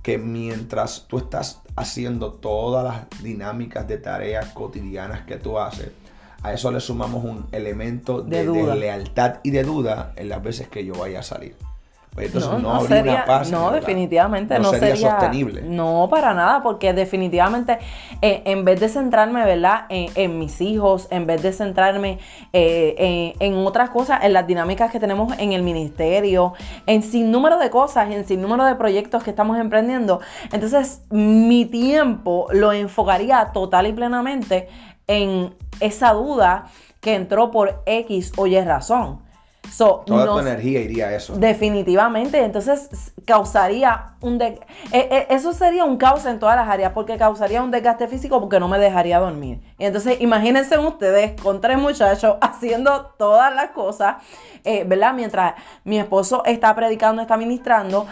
que 0.05 0.19
mientras 0.19 1.07
tú 1.07 1.17
estás 1.17 1.63
haciendo 1.75 2.31
todas 2.31 2.83
las 2.83 3.23
dinámicas 3.23 3.87
de 3.87 3.97
tareas 3.97 4.49
cotidianas 4.53 5.25
que 5.25 5.37
tú 5.37 5.57
haces, 5.57 5.89
a 6.43 6.53
eso 6.53 6.69
le 6.69 6.79
sumamos 6.79 7.23
un 7.23 7.47
elemento 7.51 8.21
de, 8.21 8.45
de 8.45 8.75
lealtad 8.75 9.37
y 9.41 9.49
de 9.49 9.63
duda 9.63 10.13
en 10.15 10.29
las 10.29 10.43
veces 10.43 10.67
que 10.67 10.85
yo 10.85 10.93
vaya 10.93 11.21
a 11.21 11.23
salir. 11.23 11.55
Pues 12.15 12.33
no, 12.33 12.59
no, 12.59 12.79
sería, 12.79 13.25
no 13.51 13.71
definitivamente 13.71 14.57
no, 14.57 14.71
sería, 14.71 14.95
sostenible. 14.95 15.63
No, 15.63 16.07
para 16.09 16.33
nada, 16.33 16.63
porque 16.63 16.93
definitivamente 16.93 17.77
eh, 18.21 18.41
en 18.45 18.63
vez 18.63 18.79
de 18.79 18.87
centrarme, 18.87 19.43
¿verdad? 19.43 19.85
En, 19.89 20.39
mis 20.39 20.61
hijos, 20.61 21.09
en 21.11 21.27
vez 21.27 21.41
de 21.41 21.51
centrarme 21.51 22.19
eh, 22.53 23.35
en, 23.37 23.55
otras 23.55 23.89
cosas, 23.89 24.23
en 24.23 24.31
las 24.31 24.47
dinámicas 24.47 24.93
que 24.93 24.99
tenemos 25.01 25.37
en 25.37 25.51
el 25.51 25.61
ministerio, 25.61 26.53
en 26.85 27.03
sin 27.03 27.31
número 27.31 27.57
de 27.57 27.69
cosas, 27.69 28.09
en 28.09 28.25
sin 28.25 28.41
número 28.41 28.63
de 28.63 28.75
proyectos 28.75 29.21
que 29.21 29.31
estamos 29.31 29.59
emprendiendo, 29.59 30.21
entonces 30.53 31.01
mi 31.09 31.65
tiempo 31.65 32.47
lo 32.53 32.71
enfocaría 32.71 33.51
total 33.51 33.87
y 33.87 33.91
plenamente 33.91 34.69
en 35.07 35.53
esa 35.81 36.13
duda 36.13 36.67
que 37.01 37.13
entró 37.13 37.51
por 37.51 37.83
X 37.85 38.31
o 38.37 38.47
Y 38.47 38.57
razón. 38.61 39.24
Toda 39.77 40.25
tu 40.25 40.39
energía 40.39 40.81
iría 40.81 41.07
a 41.07 41.15
eso. 41.15 41.35
Definitivamente. 41.35 42.43
Entonces 42.43 43.13
causaría 43.25 44.15
un... 44.21 44.37
De, 44.37 44.59
e, 44.91 44.99
e, 44.99 45.27
eso 45.29 45.53
sería 45.53 45.85
un 45.85 45.97
caos 45.97 46.25
en 46.25 46.39
todas 46.39 46.55
las 46.55 46.67
áreas 46.67 46.91
porque 46.93 47.17
causaría 47.17 47.61
un 47.61 47.71
desgaste 47.71 48.07
físico 48.07 48.39
porque 48.39 48.59
no 48.59 48.67
me 48.67 48.79
dejaría 48.79 49.19
dormir. 49.19 49.59
Y 49.77 49.85
entonces 49.85 50.21
imagínense 50.21 50.77
ustedes 50.77 51.39
con 51.41 51.61
tres 51.61 51.77
muchachos 51.77 52.35
haciendo 52.41 53.13
todas 53.17 53.53
las 53.53 53.71
cosas, 53.71 54.17
eh, 54.63 54.83
¿verdad? 54.85 55.13
Mientras 55.13 55.55
mi 55.83 55.99
esposo 55.99 56.43
está 56.45 56.73
predicando, 56.75 57.21
está 57.21 57.37
ministrando 57.37 58.07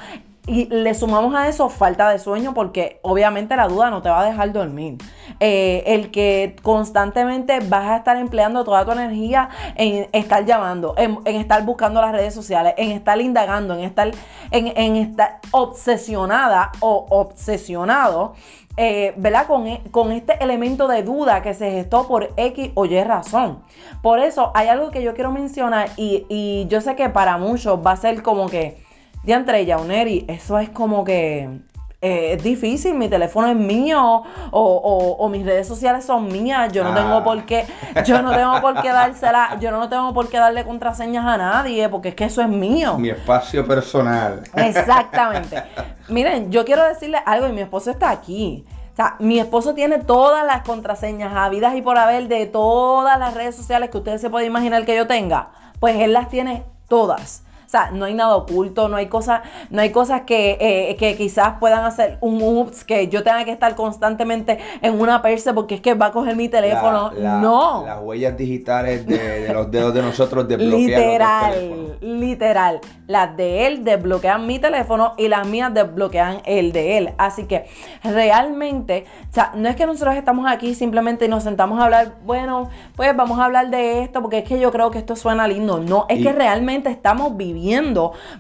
y 0.46 0.66
le 0.66 0.94
sumamos 0.94 1.34
a 1.36 1.48
eso 1.48 1.70
falta 1.70 2.10
de 2.10 2.20
sueño 2.20 2.54
porque 2.54 3.00
obviamente 3.02 3.56
la 3.56 3.68
duda 3.70 3.90
no 3.90 4.02
te 4.02 4.10
va 4.10 4.22
a 4.22 4.26
dejar 4.26 4.52
dormir. 4.52 4.98
Eh, 5.40 5.84
el 5.88 6.12
que 6.12 6.58
constantemente 6.62 7.60
vas 7.62 7.86
a 7.86 7.98
estar 7.98 8.18
empleando 8.18 8.66
toda 8.66 8.84
tu 8.84 8.92
energía 8.92 9.50
en 9.76 10.10
estar 10.12 10.46
llamando, 10.46 10.96
en, 10.98 11.20
estar 11.26 11.64
buscando 11.64 12.02
las 12.02 12.12
redes 12.12 12.34
sociales, 12.34 12.74
en 12.78 12.92
estar 12.92 13.20
indagando, 13.22 13.74
en 13.74 13.82
estar, 13.82 14.12
en, 14.52 14.96
estar 14.98 15.40
obsesionada 15.52 16.72
o 16.82 17.06
obsesionado. 17.10 18.34
Eh, 18.76 19.14
¿verdad? 19.18 19.46
Con, 19.46 19.68
e, 19.68 19.84
con, 19.92 20.12
este 20.12 20.44
elemento 20.44 20.88
de 20.88 21.04
duda 21.04 21.44
que 21.44 21.54
se 21.54 21.70
gestó 21.70 22.08
por 22.08 22.34
X 22.36 22.72
o 22.74 22.86
Y 22.86 23.04
razón. 23.04 23.62
Por 24.02 24.18
eso 24.18 24.52
hay 24.56 24.68
algo 24.68 24.90
que 24.90 25.04
yo 25.04 25.14
quiero 25.14 25.32
mencionar 25.32 25.90
y, 25.96 26.26
y 26.28 26.66
yo 26.70 26.82
sé 26.82 26.96
que 26.96 27.08
para 27.08 27.38
muchos 27.38 27.86
va 27.86 27.92
a 27.92 27.98
ser 27.98 28.24
como 28.24 28.50
que, 28.50 28.84
Diantre, 29.24 29.66
Yauneri, 29.66 30.26
eso 30.28 30.60
es 30.60 30.70
como 30.70 31.04
que 31.04 31.62
eh, 32.02 32.34
es 32.34 32.44
difícil, 32.44 32.96
mi 32.96 33.08
teléfono 33.08 33.48
es 33.48 33.56
mío 33.56 34.24
o, 34.52 35.30
mis 35.32 35.46
redes 35.46 35.66
sociales 35.66 36.04
son 36.04 36.28
mías, 36.28 36.74
yo 36.74 36.84
no 36.84 36.94
tengo 36.94 37.16
ah. 37.16 37.24
por 37.24 37.46
qué, 37.46 37.66
yo 38.06 38.22
no 38.22 38.36
tengo 38.36 38.60
por 38.60 38.82
qué 38.82 38.90
dársela, 38.90 39.58
yo 39.62 39.72
no 39.72 39.88
tengo 39.88 40.14
por 40.14 40.28
qué 40.28 40.38
darle 40.38 40.66
contraseñas 40.66 41.26
a 41.26 41.38
nadie, 41.38 41.88
porque 41.88 42.10
es 42.10 42.16
que 42.16 42.26
eso 42.26 42.42
es 42.42 42.50
mío. 42.50 42.98
Mi 42.98 43.10
espacio 43.10 43.66
personal. 43.66 44.44
Exactamente. 44.54 45.64
Miren, 46.10 46.52
yo 46.52 46.66
quiero 46.66 46.84
decirle 46.86 47.20
algo 47.26 47.48
y 47.48 47.54
mi 47.54 47.62
esposo 47.62 47.90
está 47.92 48.10
aquí. 48.10 48.66
O 48.92 48.96
sea, 48.98 49.16
mi 49.20 49.40
esposo 49.40 49.74
tiene 49.74 50.00
todas 50.00 50.46
las 50.46 50.64
contraseñas 50.64 51.34
habidas 51.34 51.74
y 51.76 51.82
por 51.82 51.98
haber 51.98 52.28
de 52.28 52.48
todas 52.48 53.18
las 53.18 53.34
redes 53.34 53.56
sociales 53.56 53.90
que 53.90 53.98
ustedes 54.00 54.20
se 54.20 54.30
pueden 54.30 54.50
imaginar 54.50 54.84
que 54.86 54.98
yo 54.98 55.08
tenga. 55.08 55.52
Pues 55.80 55.96
él 56.02 56.12
las 56.12 56.28
tiene 56.28 56.66
todas. 56.90 57.44
O 57.74 57.76
sea, 57.76 57.90
no 57.90 58.06
hay 58.06 58.14
nada 58.14 58.36
oculto, 58.36 58.88
no 58.88 58.98
hay 58.98 59.08
cosas, 59.08 59.42
no 59.72 59.82
hay 59.82 59.90
cosas 59.90 60.22
que, 60.28 60.60
eh, 60.62 60.96
que 60.96 61.18
quizás 61.18 61.56
puedan 61.60 61.84
hacer 61.84 62.20
un 62.22 62.40
ups, 62.40 62.84
que 62.84 63.08
yo 63.08 63.24
tenga 63.24 63.44
que 63.46 63.52
estar 63.52 63.74
constantemente 63.74 64.60
en 64.84 65.02
una 65.02 65.24
perse 65.24 65.56
porque 65.56 65.74
es 65.74 65.82
que 65.82 65.96
va 65.96 66.08
a 66.08 66.12
coger 66.12 66.36
mi 66.36 66.50
teléfono. 66.50 67.10
no. 67.18 67.84
Las 67.84 68.00
huellas 68.00 68.38
digitales 68.38 69.08
de, 69.08 69.52
los 69.52 69.72
dedos 69.72 69.92
de 69.92 70.04
nosotros 70.04 70.48
desbloquean. 70.48 71.02
Literal, 71.02 71.98
literal. 72.00 72.80
Las 73.08 73.36
de 73.36 73.66
él 73.66 73.84
desbloquean 73.84 74.46
mi 74.46 74.60
teléfono 74.60 75.16
y 75.18 75.28
las 75.28 75.48
mías 75.48 75.74
desbloquean 75.74 76.44
el 76.46 76.74
de 76.74 77.00
él. 77.00 77.14
Así 77.18 77.46
que 77.46 77.66
realmente, 78.04 79.06
o 79.32 79.34
sea, 79.34 79.52
no 79.56 79.68
es 79.68 79.76
que 79.76 79.88
nosotros 79.88 80.16
estamos 80.16 80.46
aquí 80.48 80.76
simplemente 80.76 81.26
y 81.26 81.28
nos 81.28 81.42
sentamos 81.42 81.80
a 81.80 81.86
hablar, 81.86 82.18
bueno, 82.24 82.70
pues 82.96 83.16
vamos 83.16 83.40
a 83.40 83.46
hablar 83.46 83.72
de 83.72 84.04
esto 84.04 84.22
porque 84.22 84.38
es 84.38 84.44
que 84.44 84.60
yo 84.60 84.72
creo 84.72 84.92
que 84.92 85.00
esto 85.00 85.16
suena 85.16 85.48
lindo. 85.48 85.80
No, 85.80 86.06
es 86.08 86.22
que 86.22 86.32
realmente 86.32 86.92
estamos 86.92 87.36
viviendo 87.36 87.63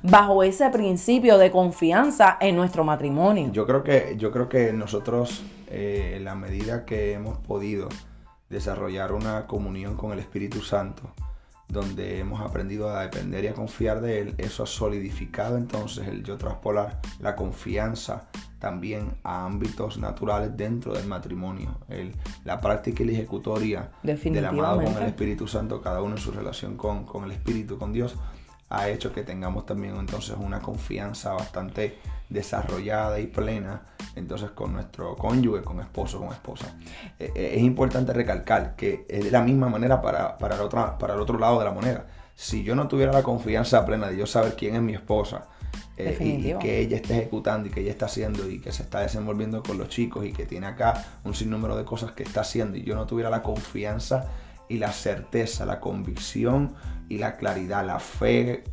bajo 0.01 0.43
ese 0.43 0.69
principio 0.69 1.37
de 1.37 1.51
confianza 1.51 2.37
en 2.39 2.55
nuestro 2.55 2.83
matrimonio. 2.83 3.51
Yo 3.51 3.65
creo 3.65 3.83
que, 3.83 4.15
yo 4.17 4.31
creo 4.31 4.49
que 4.49 4.73
nosotros, 4.73 5.43
eh, 5.67 6.15
en 6.17 6.25
la 6.25 6.35
medida 6.35 6.85
que 6.85 7.13
hemos 7.13 7.37
podido 7.39 7.89
desarrollar 8.49 9.11
una 9.13 9.47
comunión 9.47 9.95
con 9.95 10.11
el 10.11 10.19
Espíritu 10.19 10.61
Santo, 10.61 11.13
donde 11.67 12.19
hemos 12.19 12.39
aprendido 12.41 12.89
a 12.89 13.01
depender 13.01 13.43
y 13.43 13.47
a 13.47 13.53
confiar 13.53 13.99
de 14.01 14.19
Él, 14.19 14.35
eso 14.37 14.63
ha 14.63 14.67
solidificado 14.67 15.57
entonces 15.57 16.07
el 16.07 16.23
yo 16.23 16.37
traspolar 16.37 16.99
la 17.19 17.35
confianza 17.35 18.29
también 18.59 19.17
a 19.23 19.45
ámbitos 19.45 19.97
naturales 19.97 20.55
dentro 20.55 20.93
del 20.93 21.07
matrimonio. 21.07 21.79
El, 21.89 22.15
la 22.45 22.61
práctica 22.61 23.03
y 23.03 23.07
la 23.07 23.11
ejecutoria 23.13 23.91
del 24.03 24.45
amado 24.45 24.83
con 24.83 24.95
el 24.95 25.03
Espíritu 25.03 25.47
Santo, 25.47 25.81
cada 25.81 26.01
uno 26.01 26.15
en 26.15 26.21
su 26.21 26.31
relación 26.31 26.77
con, 26.77 27.05
con 27.05 27.25
el 27.25 27.31
Espíritu, 27.31 27.77
con 27.77 27.91
Dios, 27.91 28.15
ha 28.70 28.89
hecho 28.89 29.13
que 29.13 29.24
tengamos 29.24 29.65
también 29.65 29.96
entonces 29.96 30.36
una 30.39 30.60
confianza 30.60 31.34
bastante 31.34 32.00
desarrollada 32.29 33.20
y 33.20 33.27
plena 33.27 33.82
entonces 34.15 34.51
con 34.51 34.74
nuestro 34.74 35.15
cónyuge, 35.15 35.62
con 35.62 35.79
esposo, 35.79 36.20
con 36.20 36.29
esposa. 36.29 36.75
Eh, 37.20 37.32
eh, 37.36 37.53
es 37.55 37.62
importante 37.62 38.13
recalcar 38.13 38.75
que 38.75 39.05
es 39.08 39.24
de 39.24 39.32
la 39.32 39.41
misma 39.41 39.70
manera 39.70 40.01
para, 40.01 40.38
para, 40.38 40.55
el 40.55 40.62
otro, 40.62 40.98
para 40.98 41.13
el 41.13 41.20
otro 41.20 41.38
lado 41.38 41.60
de 41.60 41.65
la 41.65 41.72
moneda. 41.72 42.08
Si 42.36 42.63
yo 42.63 42.75
no 42.75 42.88
tuviera 42.88 43.12
la 43.12 43.24
confianza 43.24 43.86
plena 43.86 44.10
de 44.10 44.17
yo 44.17 44.25
saber 44.25 44.55
quién 44.55 44.75
es 44.75 44.82
mi 44.82 44.93
esposa, 44.93 45.48
eh, 45.96 46.17
y, 46.20 46.53
que 46.60 46.79
ella 46.79 46.96
esté 46.98 47.13
ejecutando 47.13 47.67
y 47.67 47.72
que 47.72 47.82
ella 47.82 47.91
está 47.91 48.08
haciendo 48.08 48.50
y 48.50 48.60
que 48.60 48.72
se 48.72 48.82
está 48.82 49.01
desenvolviendo 49.01 49.62
con 49.62 49.77
los 49.77 49.89
chicos 49.89 50.25
y 50.25 50.34
que 50.34 50.46
tiene 50.48 50.65
acá 50.65 51.05
un 51.24 51.36
sinnúmero 51.36 51.75
de 51.77 51.86
cosas 51.86 52.12
que 52.13 52.24
está 52.24 52.41
haciendo 52.41 52.77
y 52.77 52.84
yo 52.84 52.96
no 52.96 53.05
tuviera 53.05 53.29
la 53.29 53.43
confianza 53.43 54.27
y 54.73 54.77
la 54.79 54.91
certeza, 54.91 55.65
la 55.65 55.79
convicción 55.79 56.73
y 57.09 57.17
la 57.19 57.37
claridad, 57.37 57.85
la 57.85 57.99
fe 57.99 58.63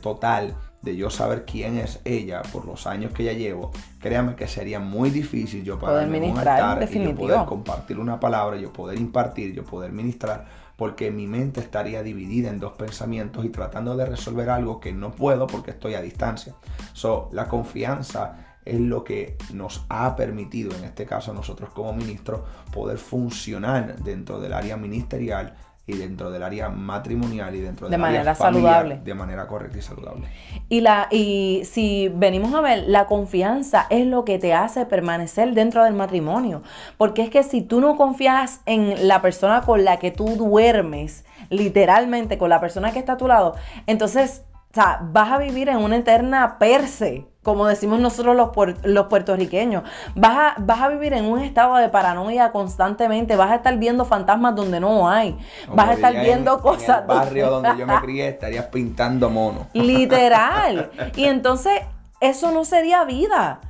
total 0.00 0.56
de 0.82 0.96
yo 0.96 1.10
saber 1.10 1.44
quién 1.44 1.76
es 1.76 2.00
ella 2.04 2.42
por 2.52 2.64
los 2.64 2.86
años 2.86 3.12
que 3.12 3.24
ya 3.24 3.32
llevo, 3.32 3.72
créame 3.98 4.36
que 4.36 4.46
sería 4.46 4.78
muy 4.78 5.10
difícil 5.10 5.64
yo 5.64 5.78
para 5.78 6.06
un 6.06 6.38
altar 6.38 6.88
y 6.90 7.04
yo 7.04 7.14
poder 7.14 7.44
compartir 7.46 7.98
una 7.98 8.20
palabra, 8.20 8.56
yo 8.56 8.72
poder 8.72 8.98
impartir, 8.98 9.52
yo 9.54 9.64
poder 9.64 9.92
ministrar, 9.92 10.46
porque 10.76 11.10
mi 11.10 11.26
mente 11.26 11.60
estaría 11.60 12.04
dividida 12.04 12.48
en 12.50 12.60
dos 12.60 12.72
pensamientos 12.74 13.44
y 13.44 13.48
tratando 13.48 13.96
de 13.96 14.06
resolver 14.06 14.48
algo 14.48 14.78
que 14.78 14.92
no 14.92 15.10
puedo 15.10 15.48
porque 15.48 15.72
estoy 15.72 15.94
a 15.94 16.00
distancia. 16.00 16.54
So, 16.92 17.28
la 17.32 17.48
confianza 17.48 18.47
es 18.68 18.80
lo 18.80 19.04
que 19.04 19.36
nos 19.52 19.84
ha 19.88 20.14
permitido, 20.16 20.74
en 20.76 20.84
este 20.84 21.06
caso 21.06 21.32
nosotros 21.32 21.70
como 21.70 21.92
ministros, 21.92 22.40
poder 22.72 22.98
funcionar 22.98 23.96
dentro 23.96 24.40
del 24.40 24.52
área 24.52 24.76
ministerial 24.76 25.54
y 25.88 25.96
dentro 25.96 26.30
del 26.30 26.42
área 26.42 26.68
matrimonial 26.68 27.54
y 27.54 27.60
dentro 27.60 27.88
de, 27.88 27.92
de 27.92 27.98
manera 27.98 28.34
saludable. 28.34 29.00
De 29.02 29.14
manera 29.14 29.46
correcta 29.46 29.78
y 29.78 29.82
saludable. 29.82 30.28
Y, 30.68 30.82
la, 30.82 31.08
y 31.10 31.62
si 31.64 32.08
venimos 32.14 32.54
a 32.54 32.60
ver, 32.60 32.84
la 32.86 33.06
confianza 33.06 33.86
es 33.88 34.06
lo 34.06 34.26
que 34.26 34.38
te 34.38 34.52
hace 34.52 34.84
permanecer 34.84 35.54
dentro 35.54 35.82
del 35.84 35.94
matrimonio. 35.94 36.62
Porque 36.98 37.22
es 37.22 37.30
que 37.30 37.42
si 37.42 37.62
tú 37.62 37.80
no 37.80 37.96
confías 37.96 38.60
en 38.66 39.08
la 39.08 39.22
persona 39.22 39.62
con 39.62 39.82
la 39.82 39.96
que 39.96 40.10
tú 40.10 40.26
duermes, 40.36 41.24
literalmente 41.48 42.36
con 42.36 42.50
la 42.50 42.60
persona 42.60 42.92
que 42.92 42.98
está 42.98 43.14
a 43.14 43.16
tu 43.16 43.26
lado, 43.26 43.54
entonces 43.86 44.42
o 44.70 44.74
sea, 44.74 45.00
vas 45.02 45.32
a 45.32 45.38
vivir 45.38 45.70
en 45.70 45.78
una 45.78 45.96
eterna 45.96 46.58
perse, 46.58 47.26
como 47.48 47.66
decimos 47.66 47.98
nosotros 47.98 48.36
los, 48.36 48.50
los 48.84 49.06
puertorriqueños. 49.06 49.82
Vas 50.14 50.36
a, 50.36 50.54
vas 50.58 50.82
a, 50.82 50.88
vivir 50.88 51.14
en 51.14 51.24
un 51.24 51.38
estado 51.38 51.76
de 51.76 51.88
paranoia 51.88 52.52
constantemente. 52.52 53.36
Vas 53.36 53.50
a 53.50 53.54
estar 53.54 53.74
viendo 53.78 54.04
fantasmas 54.04 54.54
donde 54.54 54.80
no 54.80 55.08
hay. 55.08 55.34
vas 55.74 55.88
a 55.88 55.92
estar 55.94 56.12
viendo 56.20 56.60
cosas. 56.60 56.98
En 56.98 57.02
el 57.04 57.06
barrio 57.06 57.50
donde 57.50 57.70
yo 57.78 57.86
me 57.86 57.98
crié 58.02 58.28
estarías 58.28 58.66
pintando 58.66 59.30
monos. 59.30 59.68
Literal. 59.72 60.90
Y 61.16 61.24
entonces, 61.24 61.72
eso 62.20 62.50
no 62.50 62.66
sería 62.66 63.04
vida. 63.04 63.60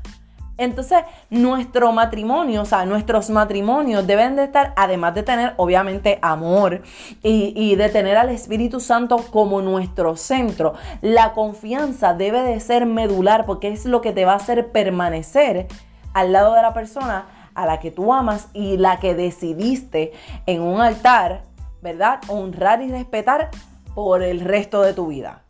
Entonces, 0.58 0.98
nuestro 1.30 1.92
matrimonio, 1.92 2.62
o 2.62 2.64
sea, 2.64 2.84
nuestros 2.84 3.30
matrimonios 3.30 4.06
deben 4.06 4.34
de 4.34 4.44
estar, 4.44 4.74
además 4.76 5.14
de 5.14 5.22
tener, 5.22 5.54
obviamente, 5.56 6.18
amor 6.20 6.82
y, 7.22 7.76
de 7.76 7.88
tener 7.88 8.16
al 8.16 8.28
Espíritu 8.30 8.80
Santo 8.80 9.18
como 9.30 9.62
nuestro 9.62 10.16
centro, 10.16 10.74
la 11.00 11.32
confianza 11.32 12.12
debe 12.12 12.42
de 12.42 12.58
ser 12.58 12.86
medular 12.86 13.46
porque 13.46 13.68
es 13.68 13.84
lo 13.84 14.00
que 14.00 14.12
te 14.12 14.24
va 14.24 14.32
a 14.32 14.36
hacer 14.36 14.72
permanecer 14.72 15.68
al 16.12 16.32
lado 16.32 16.54
de 16.54 16.62
la 16.62 16.74
persona 16.74 17.26
a 17.54 17.64
la 17.64 17.78
que 17.78 17.92
tú 17.92 18.12
amas 18.12 18.48
y 18.52 18.78
la 18.78 18.98
que 18.98 19.14
decidiste 19.14 20.12
en 20.46 20.62
un 20.62 20.80
altar, 20.80 21.42
¿verdad? 21.82 22.20
Honrar 22.26 22.82
y 22.82 22.90
respetar 22.90 23.50
por 23.94 24.24
el 24.24 24.40
resto 24.40 24.82
de 24.82 24.92
tu 24.92 25.06
vida. 25.06 25.42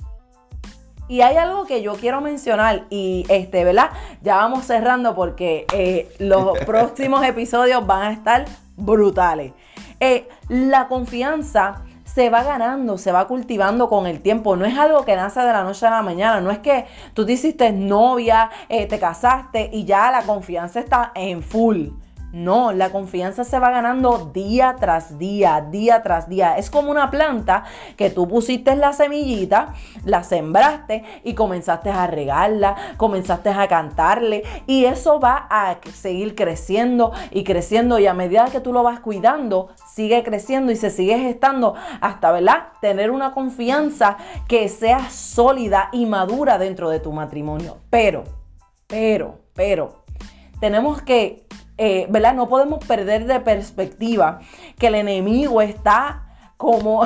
Y 1.09 1.23
hay 1.23 1.37
algo 1.37 1.65
que 1.65 1.83
yo 1.83 1.95
quiero 1.95 2.21
mencionar 2.21 2.85
y 2.91 3.25
este, 3.29 3.65
¿verdad? 3.65 3.91
Ya 4.23 4.37
vamos 4.37 4.67
cerrando 4.67 5.15
porque 5.15 5.67
eh, 5.73 6.15
los 6.19 6.59
próximos 6.67 7.25
episodios 7.25 7.87
van 7.87 8.03
a 8.03 8.13
estar 8.13 8.45
brutales. 8.77 9.53
Eh, 10.01 10.29
la 10.49 10.87
confianza 10.87 11.83
se 12.05 12.31
va 12.31 12.43
ganando, 12.43 12.99
se 12.99 13.13
va 13.13 13.27
cultivando 13.27 13.89
con 13.89 14.07
el 14.07 14.21
tiempo. 14.21 14.57
No 14.57 14.65
es 14.65 14.77
algo 14.77 15.05
que 15.05 15.17
nace 15.17 15.41
de 15.41 15.53
la 15.53 15.63
noche 15.63 15.87
a 15.87 15.91
la 15.91 16.03
mañana. 16.03 16.41
No 16.41 16.51
es 16.51 16.59
que 16.59 16.87
tú 17.15 17.25
te 17.25 17.33
hiciste 17.33 17.73
novia, 17.73 18.51
eh, 18.69 18.87
te 18.87 18.99
casaste 18.99 19.71
y 19.73 19.85
ya 19.85 20.11
la 20.11 20.23
confianza 20.23 20.81
está 20.81 21.13
en 21.15 21.43
full. 21.43 21.89
No, 22.33 22.73
la 22.73 22.91
confianza 22.91 23.43
se 23.43 23.59
va 23.59 23.71
ganando 23.71 24.31
día 24.35 24.77
tras 24.79 25.19
día, 25.19 25.67
día 25.71 26.03
tras 26.03 26.29
día. 26.29 26.59
Es 26.59 26.69
como 26.69 26.91
una 26.91 27.11
planta 27.11 27.65
que 27.97 28.11
tú 28.11 28.29
pusiste 28.29 28.77
la 28.77 28.93
semillita, 28.93 29.73
la 30.05 30.23
sembraste 30.23 31.05
y 31.25 31.33
comenzaste 31.33 31.91
a 31.91 32.07
regarla, 32.07 32.77
comenzaste 32.99 33.49
a 33.49 33.67
cantarle 33.67 34.43
y 34.67 34.85
eso 34.85 35.21
va 35.21 35.47
a 35.49 35.79
seguir 35.91 36.35
creciendo 36.35 37.13
y 37.31 37.45
creciendo 37.45 37.99
y 37.99 38.07
a 38.07 38.13
medida 38.13 38.51
que 38.53 38.61
tú 38.61 38.75
lo 38.75 38.83
vas 38.83 39.01
cuidando, 39.01 39.71
sigue 39.87 40.23
creciendo 40.23 40.71
y 40.71 40.77
se 40.77 40.91
sigue 40.91 41.19
gestando 41.19 41.75
hasta, 42.03 42.31
¿verdad? 42.31 42.69
Tener 42.83 43.11
una 43.11 43.33
confianza 43.33 44.19
que 44.47 44.69
sea 44.69 45.09
sólida 45.09 45.89
y 45.93 46.05
madura 46.05 46.59
dentro 46.59 46.91
de 46.91 47.01
tu 47.01 47.11
matrimonio. 47.11 47.79
Pero, 47.89 48.25
pero, 48.87 49.39
pero, 49.55 50.05
tenemos 50.61 51.01
que 51.01 51.48
eh, 51.79 52.07
¿verdad? 52.11 52.35
No 52.35 52.49
podemos 52.49 52.85
perder 52.85 53.27
de 53.27 53.41
perspectiva 53.41 54.41
que 54.79 54.89
el 54.89 54.97
enemigo 54.97 55.63
está 55.63 56.25
como 56.57 57.05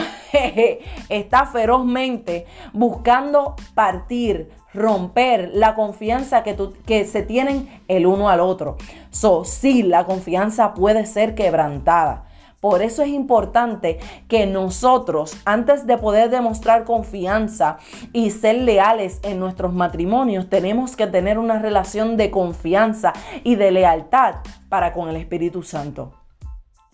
está 1.08 1.46
ferozmente 1.46 2.46
buscando 2.72 3.54
partir, 3.74 4.50
romper 4.72 5.50
la 5.52 5.74
confianza 5.74 6.42
que, 6.42 6.56
que 6.86 7.04
se 7.04 7.22
tienen 7.22 7.82
el 7.86 8.06
uno 8.06 8.30
al 8.30 8.40
otro. 8.40 8.78
So, 9.10 9.44
sí, 9.44 9.82
la 9.82 10.06
confianza 10.06 10.72
puede 10.72 11.04
ser 11.04 11.34
quebrantada. 11.34 12.24
Por 12.62 12.80
eso 12.80 13.02
es 13.02 13.08
importante 13.08 13.98
que 14.28 14.46
nosotros, 14.46 15.36
antes 15.44 15.84
de 15.84 15.98
poder 15.98 16.30
demostrar 16.30 16.84
confianza 16.84 17.78
y 18.12 18.30
ser 18.30 18.54
leales 18.58 19.18
en 19.24 19.40
nuestros 19.40 19.74
matrimonios, 19.74 20.48
tenemos 20.48 20.94
que 20.94 21.08
tener 21.08 21.38
una 21.38 21.58
relación 21.58 22.16
de 22.16 22.30
confianza 22.30 23.14
y 23.42 23.56
de 23.56 23.72
lealtad 23.72 24.36
para 24.68 24.92
con 24.92 25.08
el 25.08 25.16
Espíritu 25.16 25.64
Santo. 25.64 26.12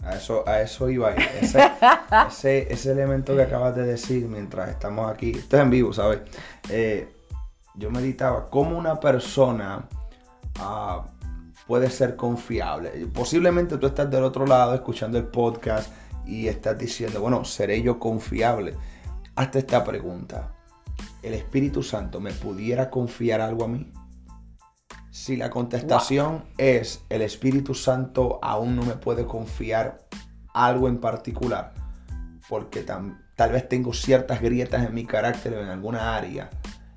A 0.03 0.15
eso, 0.15 0.43
a 0.49 0.63
eso 0.63 0.89
iba. 0.89 1.13
Ese, 1.43 1.71
ese, 2.29 2.73
ese 2.73 2.93
elemento 2.93 3.37
que 3.37 3.43
acabas 3.43 3.77
de 3.77 3.85
decir 3.85 4.27
mientras 4.27 4.71
estamos 4.71 5.11
aquí, 5.11 5.33
esto 5.33 5.59
es 5.59 5.63
en 5.63 5.71
vivo, 5.71 5.93
¿sabes? 5.93 6.21
Eh, 6.71 7.13
yo 7.75 7.91
meditaba 7.91 8.47
cómo 8.49 8.79
una 8.79 8.99
persona... 8.99 9.87
Ah, 10.59 11.05
puede 11.69 11.91
ser 11.91 12.17
confiable. 12.17 12.91
Posiblemente 13.13 13.77
tú 13.77 13.87
estás 13.87 14.11
del 14.11 14.25
otro 14.25 14.47
lado 14.47 14.75
escuchando 14.75 15.19
el 15.19 15.27
podcast 15.27 15.93
y 16.25 16.49
estás 16.49 16.79
diciendo, 16.79 17.21
bueno, 17.21 17.45
¿seré 17.45 17.83
yo 17.83 17.99
confiable? 17.99 18.75
Hazte 19.37 19.59
esta 19.59 19.85
pregunta. 19.85 20.55
¿El 21.23 21.35
Espíritu 21.35 21.83
Santo 21.83 22.21
me 22.21 22.33
pudiera 22.33 22.89
confiar 22.89 23.43
algo 23.43 23.67
a 23.67 23.69
mí? 23.69 23.93
Si 25.11 25.37
la 25.37 25.51
contestación 25.51 26.47
es 26.57 27.05
el 27.11 27.21
Espíritu 27.21 27.75
Santo 27.75 28.39
aún 28.41 28.75
no 28.75 28.83
me 28.83 28.95
puede 28.95 29.27
confiar 29.27 30.09
algo 30.55 30.89
en 30.89 30.99
particular, 30.99 31.75
porque 32.49 32.83
tal 32.83 33.53
vez 33.53 33.69
tengo 33.69 33.93
ciertas 33.93 34.41
grietas 34.41 34.87
en 34.87 34.95
mi 34.95 35.05
carácter 35.05 35.53
en 35.53 35.69
alguna 35.69 36.17
área 36.17 36.49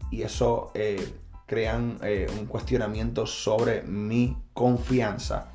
y 0.10 0.22
eso 0.22 0.72
eh, 0.76 1.14
crean 1.52 1.98
eh, 2.02 2.32
un 2.40 2.46
cuestionamiento 2.46 3.26
sobre 3.26 3.82
mi 3.82 4.38
confianza 4.54 5.52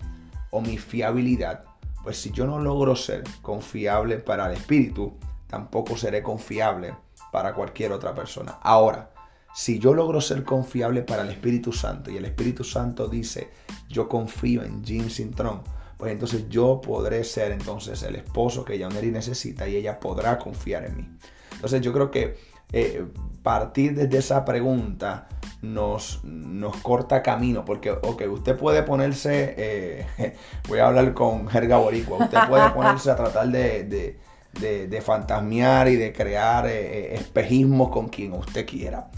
o 0.50 0.60
mi 0.60 0.76
fiabilidad, 0.76 1.64
pues 2.02 2.18
si 2.20 2.32
yo 2.32 2.46
no 2.46 2.58
logro 2.58 2.94
ser 2.94 3.24
confiable 3.40 4.18
para 4.18 4.44
el 4.44 4.58
espíritu, 4.58 5.14
tampoco 5.46 5.96
seré 5.96 6.22
confiable 6.22 6.94
para 7.32 7.54
cualquier 7.54 7.92
otra 7.92 8.14
persona. 8.14 8.58
Ahora, 8.60 9.10
si 9.54 9.78
yo 9.78 9.94
logro 9.94 10.20
ser 10.20 10.44
confiable 10.44 11.00
para 11.00 11.22
el 11.22 11.30
Espíritu 11.30 11.72
Santo 11.72 12.10
y 12.10 12.18
el 12.18 12.26
Espíritu 12.26 12.62
Santo 12.62 13.08
dice, 13.08 13.48
yo 13.88 14.06
confío 14.06 14.64
en 14.64 14.84
Jim 14.84 15.08
Sintron, 15.08 15.62
pues 15.96 16.12
entonces 16.12 16.46
yo 16.50 16.78
podré 16.82 17.24
ser 17.24 17.52
entonces 17.52 18.02
el 18.02 18.16
esposo 18.16 18.66
que 18.66 18.76
Yaoneri 18.76 19.10
necesita 19.10 19.66
y 19.66 19.76
ella 19.76 19.98
podrá 19.98 20.38
confiar 20.38 20.84
en 20.84 20.96
mí. 20.98 21.08
Entonces 21.52 21.80
yo 21.80 21.90
creo 21.94 22.10
que 22.10 22.36
eh, 22.72 23.04
partir 23.42 23.94
desde 23.94 24.18
esa 24.18 24.44
pregunta 24.44 25.28
nos, 25.62 26.24
nos 26.24 26.76
corta 26.78 27.22
camino, 27.22 27.64
porque, 27.64 27.92
ok, 27.92 28.22
usted 28.28 28.56
puede 28.56 28.82
ponerse, 28.82 29.54
eh, 29.56 30.36
voy 30.68 30.80
a 30.80 30.88
hablar 30.88 31.14
con 31.14 31.46
jerga 31.48 31.78
boricua, 31.78 32.18
usted 32.18 32.38
puede 32.48 32.70
ponerse 32.70 33.10
a 33.10 33.16
tratar 33.16 33.48
de, 33.48 34.18
de, 34.52 35.00
fantasmear 35.00 35.88
y 35.88 35.96
de 35.96 36.12
crear 36.12 36.66
eh, 36.66 37.14
espejismos 37.14 37.90
con 37.90 38.08
quien 38.08 38.32
usted 38.32 38.66
quiera. 38.66 39.10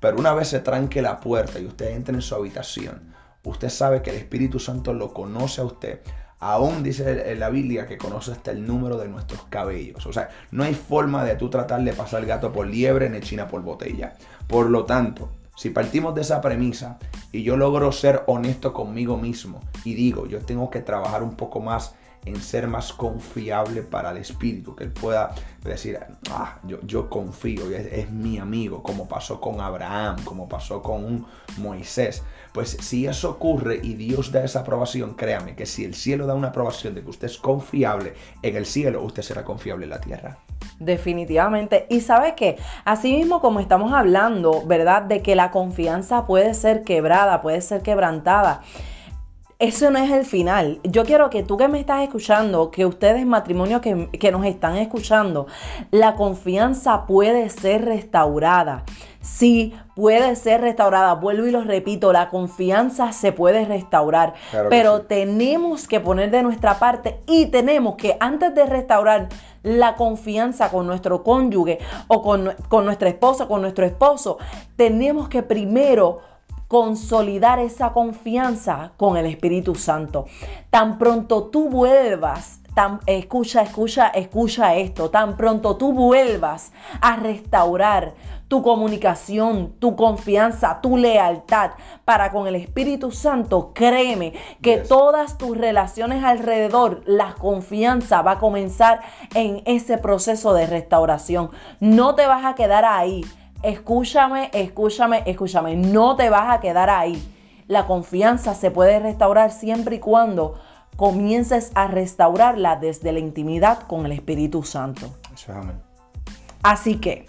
Pero 0.00 0.16
una 0.18 0.34
vez 0.34 0.48
se 0.48 0.60
tranque 0.60 1.00
la 1.00 1.20
puerta 1.20 1.58
y 1.60 1.66
usted 1.66 1.90
entre 1.90 2.14
en 2.14 2.22
su 2.22 2.34
habitación, 2.34 3.14
usted 3.44 3.68
sabe 3.68 4.02
que 4.02 4.10
el 4.10 4.16
Espíritu 4.16 4.58
Santo 4.58 4.92
lo 4.94 5.14
conoce 5.14 5.60
a 5.60 5.64
usted, 5.64 6.00
Aún 6.38 6.82
dice 6.82 7.34
la 7.36 7.48
Biblia 7.48 7.86
que 7.86 7.96
conoce 7.96 8.32
hasta 8.32 8.50
el 8.50 8.66
número 8.66 8.98
de 8.98 9.08
nuestros 9.08 9.42
cabellos. 9.48 10.04
O 10.06 10.12
sea, 10.12 10.28
no 10.50 10.64
hay 10.64 10.74
forma 10.74 11.24
de 11.24 11.36
tú 11.36 11.48
tratar 11.48 11.82
de 11.82 11.92
pasar 11.94 12.20
el 12.20 12.26
gato 12.26 12.52
por 12.52 12.66
liebre 12.66 13.08
ni 13.08 13.20
china 13.20 13.48
por 13.48 13.62
botella. 13.62 14.14
Por 14.46 14.68
lo 14.68 14.84
tanto, 14.84 15.30
Si 15.56 15.70
partimos 15.70 16.14
de 16.14 16.20
esa 16.20 16.42
premisa 16.42 16.98
y 17.32 17.42
yo 17.42 17.56
logro 17.56 17.90
ser 17.90 18.22
honesto 18.26 18.74
conmigo 18.74 19.16
mismo 19.16 19.60
y 19.84 19.94
digo, 19.94 20.26
yo 20.26 20.40
tengo 20.40 20.68
que 20.68 20.80
trabajar 20.80 21.22
un 21.22 21.34
poco 21.34 21.60
más 21.60 21.94
en 22.26 22.40
ser 22.42 22.66
más 22.66 22.92
confiable 22.92 23.82
para 23.82 24.10
el 24.10 24.18
espíritu, 24.18 24.74
que 24.74 24.84
él 24.84 24.92
pueda 24.92 25.32
decir, 25.62 25.98
ah, 26.30 26.58
yo, 26.64 26.78
yo 26.82 27.08
confío, 27.08 27.70
es, 27.70 28.10
mi 28.10 28.38
amigo, 28.38 28.82
como 28.82 29.08
pasó 29.08 29.40
con 29.40 29.60
Abraham, 29.60 30.16
como 30.24 30.48
pasó 30.48 30.82
con 30.82 31.04
un 31.04 31.26
Moisés. 31.56 32.22
Pues 32.52 32.70
si 32.80 33.06
eso 33.06 33.30
ocurre 33.30 33.80
y 33.82 33.94
Dios 33.94 34.32
da 34.32 34.44
esa 34.44 34.60
aprobación, 34.60 35.14
créame 35.14 35.54
que 35.54 35.66
si 35.66 35.84
el 35.84 35.94
cielo 35.94 36.26
da 36.26 36.34
una 36.34 36.48
aprobación 36.48 36.94
de 36.94 37.02
que 37.02 37.10
usted 37.10 37.26
es 37.26 37.38
confiable 37.38 38.14
en 38.42 38.56
el 38.56 38.66
cielo, 38.66 39.02
usted 39.02 39.22
será 39.22 39.44
confiable 39.44 39.84
en 39.84 39.90
la 39.90 40.00
tierra. 40.00 40.38
Definitivamente. 40.78 41.86
Y 41.88 42.00
sabes 42.00 42.34
que, 42.34 42.56
así 42.84 43.12
mismo 43.12 43.40
como 43.40 43.60
estamos 43.60 43.92
hablando, 43.92 44.66
¿verdad? 44.66 45.02
De 45.02 45.22
que 45.22 45.36
la 45.36 45.50
confianza 45.50 46.26
puede 46.26 46.54
ser 46.54 46.82
quebrada, 46.82 47.40
puede 47.40 47.60
ser 47.60 47.82
quebrantada 47.82 48.62
eso 49.58 49.90
no 49.90 49.98
es 49.98 50.10
el 50.10 50.24
final. 50.24 50.80
Yo 50.84 51.04
quiero 51.04 51.30
que 51.30 51.42
tú 51.42 51.56
que 51.56 51.66
me 51.68 51.80
estás 51.80 52.02
escuchando, 52.02 52.70
que 52.70 52.84
ustedes 52.84 53.24
matrimonios 53.24 53.80
que, 53.80 54.10
que, 54.10 54.30
nos 54.30 54.44
están 54.44 54.76
escuchando, 54.76 55.46
la 55.90 56.14
confianza 56.14 57.06
puede 57.06 57.48
ser 57.48 57.86
restaurada. 57.86 58.84
Sí, 59.22 59.74
puede 59.94 60.36
ser 60.36 60.60
restaurada. 60.60 61.14
Vuelvo 61.14 61.46
y 61.46 61.50
lo 61.50 61.62
repito, 61.62 62.12
la 62.12 62.28
confianza 62.28 63.12
se 63.12 63.32
puede 63.32 63.64
restaurar. 63.64 64.34
pero 64.68 64.98
sí. 64.98 65.04
tenemos 65.08 65.88
que 65.88 66.00
poner 66.00 66.30
de 66.30 66.42
nuestra 66.42 66.78
parte 66.78 67.20
y 67.26 67.46
tenemos 67.46 67.96
que 67.96 68.16
antes 68.20 68.54
de 68.54 68.66
restaurar 68.66 69.28
la 69.62 69.96
confianza 69.96 70.70
con 70.70 70.86
nuestro 70.86 71.24
cónyuge 71.24 71.78
o 72.08 72.22
con, 72.22 72.54
con 72.68 72.84
nuestra 72.84 73.08
esposa, 73.08 73.46
con 73.46 73.62
nuestro 73.62 73.84
esposo, 73.86 74.38
tenemos 74.76 75.28
que 75.28 75.42
primero 75.42 76.20
consolidar 76.68 77.58
esa 77.58 77.92
confianza 77.92 78.92
con 78.96 79.16
el 79.16 79.26
Espíritu 79.26 79.74
Santo. 79.74 80.26
Tan 80.70 80.98
pronto 80.98 81.44
tú 81.44 81.68
vuelvas, 81.68 82.60
tan, 82.74 83.00
escucha, 83.06 83.62
escucha, 83.62 84.08
escucha 84.08 84.74
esto, 84.74 85.10
tan 85.10 85.36
pronto 85.36 85.76
tú 85.76 85.92
vuelvas 85.92 86.72
a 87.00 87.16
restaurar 87.16 88.14
tu 88.48 88.62
comunicación, 88.62 89.74
tu 89.80 89.96
confianza, 89.96 90.80
tu 90.80 90.96
lealtad 90.96 91.72
para 92.04 92.30
con 92.30 92.46
el 92.46 92.54
Espíritu 92.54 93.10
Santo, 93.10 93.72
créeme 93.74 94.34
que 94.62 94.76
yes. 94.76 94.88
todas 94.88 95.36
tus 95.36 95.56
relaciones 95.56 96.22
alrededor, 96.22 97.02
la 97.06 97.34
confianza 97.34 98.22
va 98.22 98.32
a 98.32 98.38
comenzar 98.38 99.00
en 99.34 99.62
ese 99.66 99.98
proceso 99.98 100.54
de 100.54 100.66
restauración. 100.66 101.50
No 101.80 102.14
te 102.14 102.26
vas 102.26 102.44
a 102.44 102.54
quedar 102.54 102.84
ahí 102.84 103.24
Escúchame, 103.62 104.50
escúchame, 104.52 105.22
escúchame. 105.26 105.76
No 105.76 106.16
te 106.16 106.30
vas 106.30 106.54
a 106.54 106.60
quedar 106.60 106.90
ahí. 106.90 107.20
La 107.66 107.86
confianza 107.86 108.54
se 108.54 108.70
puede 108.70 109.00
restaurar 109.00 109.50
siempre 109.50 109.96
y 109.96 109.98
cuando 109.98 110.54
comiences 110.96 111.72
a 111.74 111.88
restaurarla 111.88 112.76
desde 112.76 113.12
la 113.12 113.18
intimidad 113.18 113.82
con 113.82 114.06
el 114.06 114.12
Espíritu 114.12 114.62
Santo. 114.62 115.10
Así 116.62 116.96
que, 116.96 117.26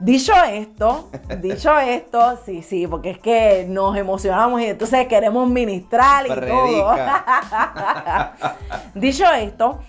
dicho 0.00 0.32
esto, 0.50 1.10
dicho 1.40 1.78
esto, 1.78 2.38
sí, 2.44 2.62
sí, 2.62 2.86
porque 2.86 3.10
es 3.10 3.18
que 3.18 3.66
nos 3.68 3.96
emocionamos 3.96 4.60
y 4.60 4.66
entonces 4.66 5.06
queremos 5.06 5.48
ministrar 5.48 6.26
y 6.26 6.30
Predica. 6.30 8.34
todo. 8.40 8.50
dicho 8.94 9.24
esto, 9.32 9.80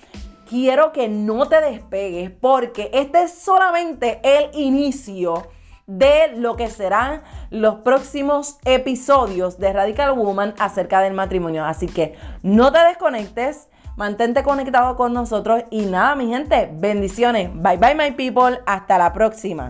quiero 0.47 0.91
que 0.91 1.07
no 1.07 1.47
te 1.47 1.61
despegues 1.61 2.31
porque 2.31 2.91
este 2.93 3.23
es 3.23 3.33
solamente 3.33 4.19
el 4.23 4.49
inicio 4.53 5.47
de 5.89 6.35
lo 6.35 6.55
que 6.55 6.69
serán 6.69 7.23
los 7.49 7.77
próximos 7.77 8.59
episodios 8.63 9.57
de 9.57 9.73
Radical 9.73 10.11
Woman 10.11 10.53
acerca 10.59 11.01
del 11.01 11.13
matrimonio. 11.13 11.65
Así 11.65 11.87
que 11.87 12.15
no 12.43 12.71
te 12.71 12.77
desconectes, 12.79 13.69
mantente 13.97 14.43
conectado 14.43 14.95
con 14.95 15.13
nosotros 15.13 15.63
y 15.71 15.87
nada, 15.87 16.15
mi 16.15 16.27
gente, 16.27 16.69
bendiciones. 16.71 17.49
Bye 17.55 17.77
bye, 17.77 17.95
my 17.95 18.11
people. 18.11 18.59
Hasta 18.67 18.99
la 18.99 19.11
próxima. 19.11 19.67